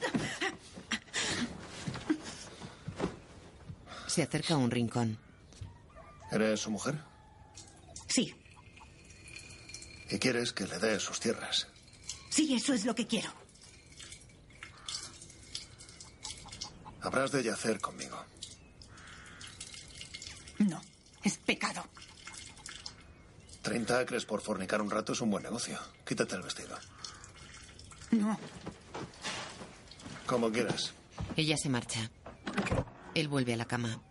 Se 4.05 4.21
acerca 4.21 4.53
a 4.53 4.57
un 4.57 4.69
rincón. 4.69 5.17
¿Eres 6.31 6.59
su 6.59 6.69
mujer? 6.69 6.99
Sí, 8.07 8.33
¿Y 10.11 10.19
quieres 10.19 10.53
que 10.53 10.67
le 10.67 10.77
dé 10.77 10.99
sus 10.99 11.19
tierras? 11.19 11.67
sí, 12.29 12.53
eso 12.53 12.73
es 12.75 12.85
lo 12.85 12.93
que 12.93 13.07
quiero. 13.07 13.29
Habrás 17.05 17.31
de 17.31 17.43
yacer 17.43 17.79
conmigo. 17.79 18.17
No, 20.57 20.81
es 21.23 21.37
pecado. 21.37 21.83
30 23.61 23.99
acres 23.99 24.25
por 24.25 24.41
fornicar 24.41 24.81
un 24.81 24.89
rato 24.89 25.13
es 25.13 25.21
un 25.21 25.29
buen 25.29 25.43
negocio. 25.43 25.79
Quítate 26.05 26.35
el 26.35 26.41
vestido. 26.41 26.77
No, 28.11 28.39
Como 30.25 30.51
quieras. 30.51 30.93
Ella 31.35 31.57
se 31.57 31.69
marcha. 31.69 32.09
Él 33.13 33.27
vuelve 33.27 33.53
a 33.53 33.57
la 33.57 33.65
cama. 33.65 34.01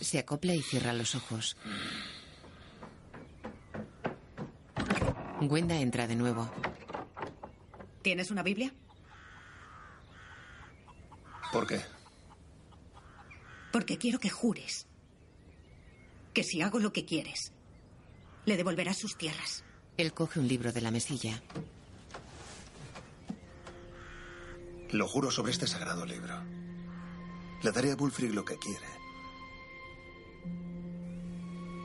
Se 0.00 0.18
acopla 0.18 0.54
y 0.54 0.62
cierra 0.62 0.92
los 0.92 1.14
ojos. 1.14 1.56
Gwenda 5.48 5.76
entra 5.76 6.06
de 6.06 6.16
nuevo. 6.16 6.50
¿tienes 8.04 8.30
una 8.30 8.42
Biblia? 8.42 8.72
¿Por 11.50 11.66
qué? 11.66 11.80
Porque 13.72 13.96
quiero 13.98 14.20
que 14.20 14.28
jures 14.28 14.86
que 16.34 16.44
si 16.44 16.60
hago 16.60 16.78
lo 16.78 16.92
que 16.92 17.06
quieres, 17.06 17.52
le 18.44 18.56
devolverás 18.56 18.98
sus 18.98 19.16
tierras. 19.16 19.64
Él 19.96 20.12
coge 20.12 20.38
un 20.38 20.48
libro 20.48 20.72
de 20.72 20.80
la 20.82 20.90
mesilla. 20.90 21.42
Lo 24.90 25.08
juro 25.08 25.30
sobre 25.30 25.52
este 25.52 25.66
sagrado 25.66 26.04
libro. 26.04 26.34
Le 27.62 27.72
daré 27.72 27.92
a 27.92 27.96
Bulfrig 27.96 28.34
lo 28.34 28.44
que 28.44 28.58
quiere. 28.58 28.86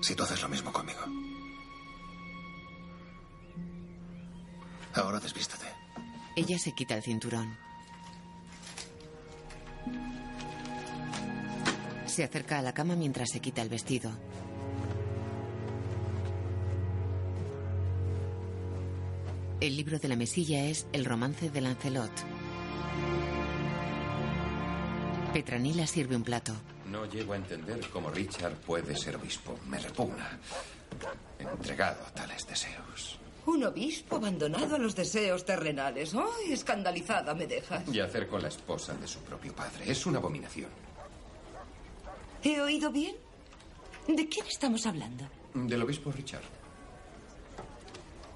Si 0.02 0.16
tú 0.16 0.24
haces 0.24 0.42
lo 0.42 0.50
mismo 0.50 0.74
conmigo. 0.74 1.29
Ahora 4.94 5.20
desvístete. 5.20 5.66
Ella 6.36 6.58
se 6.58 6.74
quita 6.74 6.96
el 6.96 7.04
cinturón. 7.04 7.58
Se 12.06 12.24
acerca 12.24 12.60
a 12.60 12.62
la 12.62 12.74
cama 12.74 12.96
mientras 12.96 13.30
se 13.30 13.40
quita 13.40 13.62
el 13.62 13.70
vestido. 13.70 14.12
El 19.62 19.76
libro 19.76 20.00
de 20.00 20.08
la 20.08 20.16
mesilla 20.16 20.64
es 20.66 20.88
El 20.94 21.06
romance 21.06 21.50
de 21.50 21.62
Lancelot. 21.62 22.12
Petranila 25.34 25.86
sirve 25.86 26.16
un 26.16 26.24
plato. 26.24 26.54
No 26.88 27.06
llego 27.06 27.34
a 27.34 27.36
entender 27.36 27.80
cómo 27.92 28.10
Richard 28.10 28.56
puede 28.56 28.96
ser 28.96 29.18
obispo. 29.18 29.60
Me 29.68 29.78
repugna. 29.78 30.40
Entregado 31.38 32.06
a 32.06 32.12
tales 32.12 32.48
deseos. 32.48 33.20
Un 33.50 33.64
obispo 33.64 34.18
abandonado 34.18 34.76
a 34.76 34.78
los 34.78 34.96
deseos 34.96 35.44
terrenales. 35.44 36.14
¡Ay, 36.14 36.54
escandalizada 36.54 37.34
me 37.34 37.48
dejas! 37.48 37.84
Y 37.92 38.00
hacer 38.00 38.28
con 38.28 38.44
la 38.44 38.48
esposa 38.48 38.94
de 38.94 39.08
su 39.08 39.22
propio 39.22 39.56
padre. 39.56 39.90
Es 39.90 40.06
una 40.06 40.20
abominación. 40.20 40.70
¿He 42.44 42.62
oído 42.62 42.92
bien? 42.92 43.16
¿De 44.08 44.30
quién 44.30 44.46
estamos 44.46 44.86
hablando? 44.86 45.28
Del 45.56 45.82
obispo 45.82 46.12
Richard. 46.12 46.44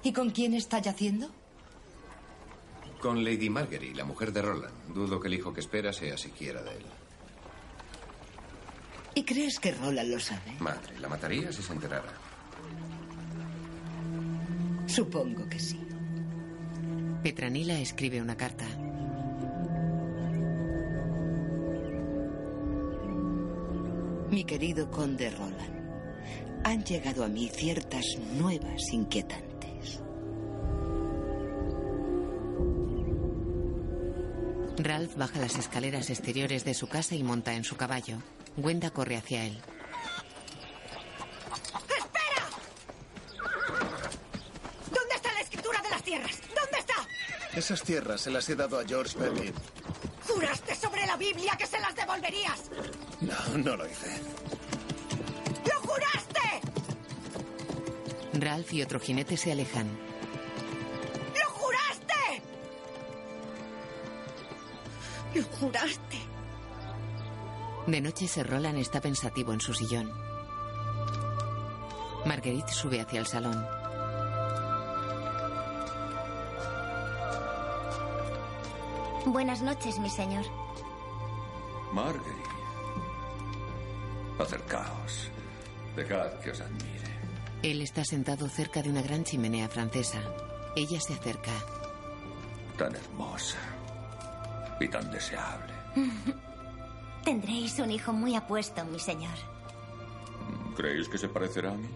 ¿Y 0.02 0.12
con 0.12 0.30
quién 0.30 0.52
está 0.54 0.80
yaciendo? 0.80 1.30
Con 3.00 3.22
Lady 3.22 3.48
Margery, 3.48 3.94
la 3.94 4.04
mujer 4.04 4.32
de 4.32 4.42
Roland. 4.42 4.92
Dudo 4.92 5.20
que 5.20 5.28
el 5.28 5.34
hijo 5.34 5.54
que 5.54 5.60
espera 5.60 5.92
sea 5.92 6.18
siquiera 6.18 6.60
de 6.60 6.72
él. 6.72 6.86
¿Y 9.14 9.24
crees 9.24 9.60
que 9.60 9.70
Roland 9.70 10.10
lo 10.10 10.18
sabe? 10.18 10.56
Madre, 10.58 10.98
la 10.98 11.08
mataría 11.08 11.52
si 11.52 11.62
se 11.62 11.72
enterara. 11.72 12.23
Supongo 14.86 15.48
que 15.48 15.58
sí. 15.58 15.80
Petranila 17.22 17.78
escribe 17.80 18.20
una 18.20 18.36
carta. 18.36 18.66
Mi 24.30 24.44
querido 24.44 24.90
conde 24.90 25.30
Roland, 25.30 26.64
han 26.64 26.82
llegado 26.84 27.24
a 27.24 27.28
mí 27.28 27.48
ciertas 27.48 28.04
nuevas 28.36 28.92
inquietantes. 28.92 30.00
Ralph 34.78 35.16
baja 35.16 35.38
las 35.38 35.56
escaleras 35.56 36.10
exteriores 36.10 36.64
de 36.64 36.74
su 36.74 36.88
casa 36.88 37.14
y 37.14 37.22
monta 37.22 37.54
en 37.54 37.64
su 37.64 37.76
caballo. 37.76 38.18
Gwenda 38.56 38.90
corre 38.90 39.16
hacia 39.16 39.44
él. 39.44 39.56
¡Espera! 41.96 42.48
¿Dónde 44.90 45.14
está 45.14 45.32
la 45.32 45.40
escritura 45.40 45.80
de 45.80 45.90
las 45.90 46.02
tierras? 46.02 46.40
¿Dónde 46.48 46.78
está? 46.78 46.94
Esas 47.56 47.82
tierras 47.82 48.20
se 48.20 48.30
las 48.30 48.48
he 48.48 48.56
dado 48.56 48.78
a 48.78 48.84
George 48.84 49.16
Perkin. 49.16 49.54
Juraste 50.26 50.74
sobre 50.74 51.06
la 51.06 51.16
Biblia 51.16 51.56
que 51.56 51.66
se 51.66 51.78
las 51.78 51.94
devolverías. 51.94 52.70
No, 53.20 53.58
no 53.58 53.76
lo 53.76 53.86
hice. 53.86 54.10
¡Lo 55.64 55.80
juraste! 55.80 56.40
Ralph 58.34 58.72
y 58.72 58.82
otro 58.82 58.98
jinete 58.98 59.36
se 59.36 59.52
alejan. 59.52 59.86
¡Lo 61.40 61.50
juraste! 61.50 62.42
¡Lo 65.34 65.44
juraste! 65.44 66.18
De 67.86 68.00
noche, 68.00 68.26
Sir 68.26 68.48
Roland 68.48 68.78
está 68.78 69.00
pensativo 69.00 69.52
en 69.52 69.60
su 69.60 69.74
sillón. 69.74 70.10
Marguerite 72.24 72.72
sube 72.72 73.00
hacia 73.00 73.20
el 73.20 73.26
salón. 73.26 73.83
Buenas 79.34 79.62
noches, 79.62 79.98
mi 79.98 80.08
señor. 80.08 80.44
Marguerite. 81.92 82.50
Acercaos. 84.38 85.28
Dejad 85.96 86.34
que 86.34 86.52
os 86.52 86.60
admire. 86.60 87.10
Él 87.60 87.80
está 87.80 88.04
sentado 88.04 88.48
cerca 88.48 88.80
de 88.80 88.90
una 88.90 89.02
gran 89.02 89.24
chimenea 89.24 89.68
francesa. 89.68 90.20
Ella 90.76 91.00
se 91.00 91.14
acerca. 91.14 91.50
Tan 92.78 92.94
hermosa. 92.94 93.58
Y 94.78 94.86
tan 94.86 95.10
deseable. 95.10 95.72
Tendréis 97.24 97.76
un 97.80 97.90
hijo 97.90 98.12
muy 98.12 98.36
apuesto, 98.36 98.84
mi 98.84 99.00
señor. 99.00 99.34
¿Creéis 100.76 101.08
que 101.08 101.18
se 101.18 101.28
parecerá 101.28 101.72
a 101.72 101.76
mí? 101.76 101.88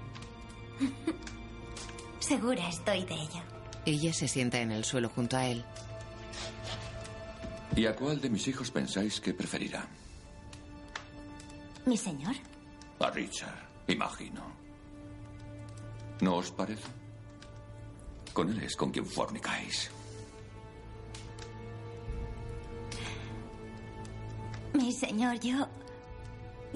Segura 2.19 2.69
estoy 2.69 3.05
de 3.05 3.15
ello. 3.15 3.43
Ella 3.87 4.13
se 4.13 4.27
sienta 4.27 4.59
en 4.59 4.73
el 4.73 4.83
suelo 4.83 5.09
junto 5.09 5.37
a 5.37 5.47
él. 5.47 5.65
¿Y 7.79 7.87
a 7.87 7.95
cuál 7.95 8.21
de 8.21 8.29
mis 8.29 8.49
hijos 8.49 8.73
pensáis 8.73 9.21
que 9.21 9.33
preferirá? 9.33 9.87
¿Mi 11.87 11.97
señor? 11.97 12.35
A 12.99 13.09
Richard, 13.09 13.69
imagino. 13.87 14.43
¿No 16.21 16.39
os 16.39 16.51
parece? 16.51 16.89
Con 18.33 18.51
él 18.51 18.61
es 18.65 18.75
con 18.75 18.91
quien 18.91 19.07
fornicáis. 19.07 19.93
Mi 24.75 24.91
señor, 24.91 25.39
yo... 25.39 25.69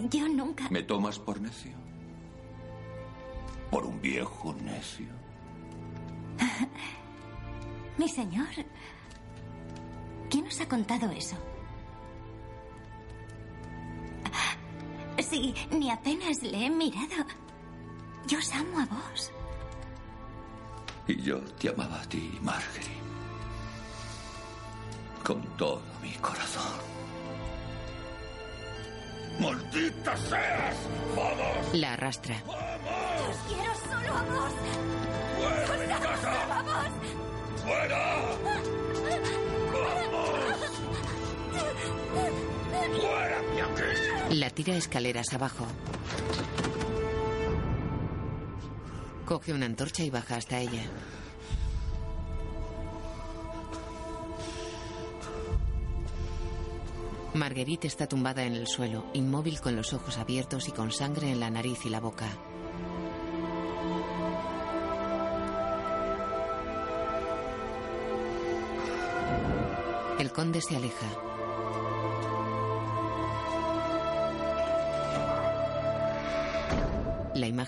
Yo 0.08 0.28
nunca... 0.28 0.70
¿Me 0.70 0.84
tomas 0.84 1.18
por 1.18 1.40
necio? 1.40 1.72
¿Por 3.72 3.84
un 3.86 4.00
viejo 4.00 4.54
necio? 4.54 5.08
Mi 7.98 8.08
señor... 8.08 8.46
¿Quién 10.52 10.60
os 10.60 10.66
ha 10.66 10.68
contado 10.68 11.10
eso? 11.12 11.36
Sí, 15.18 15.54
ni 15.70 15.90
apenas 15.90 16.42
le 16.42 16.66
he 16.66 16.68
mirado. 16.68 17.24
Yo 18.26 18.38
os 18.38 18.52
amo 18.52 18.80
a 18.80 18.84
vos. 18.84 19.32
Y 21.08 21.22
yo 21.22 21.40
te 21.58 21.70
amaba 21.70 22.02
a 22.02 22.04
ti, 22.04 22.38
Marjorie. 22.42 23.00
Con 25.24 25.42
todo 25.56 25.80
mi 26.02 26.12
corazón. 26.16 26.80
¡Maldita 29.40 30.14
seas! 30.18 30.76
¡Vamos! 31.16 31.74
La 31.74 31.94
arrastra. 31.94 32.36
Os 32.36 33.36
quiero 33.48 33.74
solo 33.74 34.18
a 34.18 34.22
vos. 34.24 34.52
¡Fuera 35.38 35.78
de 35.78 35.86
mi 35.86 35.92
casa! 35.94 36.46
¡Vamos! 36.46 36.90
¡Fuera! 37.64 38.81
La 44.30 44.50
tira 44.50 44.74
escaleras 44.74 45.32
abajo. 45.34 45.66
Coge 49.26 49.52
una 49.52 49.66
antorcha 49.66 50.02
y 50.02 50.10
baja 50.10 50.36
hasta 50.36 50.58
ella. 50.58 50.82
Marguerite 57.34 57.86
está 57.86 58.06
tumbada 58.06 58.44
en 58.44 58.54
el 58.54 58.66
suelo, 58.66 59.06
inmóvil 59.14 59.60
con 59.60 59.74
los 59.74 59.94
ojos 59.94 60.18
abiertos 60.18 60.68
y 60.68 60.72
con 60.72 60.92
sangre 60.92 61.30
en 61.30 61.40
la 61.40 61.48
nariz 61.48 61.86
y 61.86 61.88
la 61.88 62.00
boca. 62.00 62.28
El 70.18 70.30
conde 70.30 70.60
se 70.60 70.76
aleja. 70.76 71.06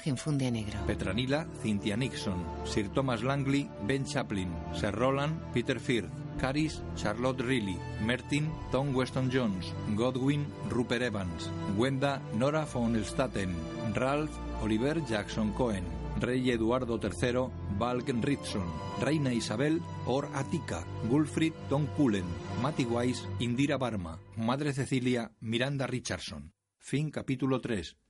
Imagen 0.05 0.19
funde 0.19 0.51
negro. 0.51 0.79
Petranila, 0.87 1.47
Cynthia 1.63 1.97
Nixon, 1.97 2.45
Sir 2.65 2.91
Thomas 2.91 3.23
Langley, 3.23 3.71
Ben 3.87 4.05
Chaplin, 4.05 4.53
Sir 4.75 4.93
Roland, 4.93 5.41
Peter 5.55 5.81
Firth, 5.81 6.11
Caris, 6.39 6.83
Charlotte 6.95 7.43
Riley, 7.43 7.79
Mertin, 8.05 8.51
Tom 8.71 8.95
Weston 8.95 9.31
Jones, 9.31 9.73
Godwin, 9.97 10.45
Rupert 10.69 11.01
Evans, 11.01 11.49
Gwenda, 11.75 12.21
Nora 12.35 12.67
von 12.67 13.03
Staten, 13.03 13.55
Ralph, 13.95 14.37
Oliver 14.61 15.03
Jackson 15.07 15.55
Cohen, 15.55 15.85
Rey 16.21 16.51
Eduardo 16.51 17.01
III, 17.03 17.49
Balken 17.79 18.21
Ritson, 18.21 18.69
Reina 19.01 19.33
Isabel, 19.33 19.81
Or 20.05 20.29
Atika, 20.35 20.85
Gulfrid 21.09 21.55
Tom 21.71 21.89
Cullen, 21.97 22.27
Matty 22.61 22.85
Wise, 22.85 23.27
Indira 23.39 23.79
Barma, 23.79 24.19
Madre 24.37 24.75
Cecilia, 24.75 25.31
Miranda 25.41 25.87
Richardson. 25.87 26.53
Fin 26.77 27.11
capítulo 27.11 27.59
3. 27.59 28.04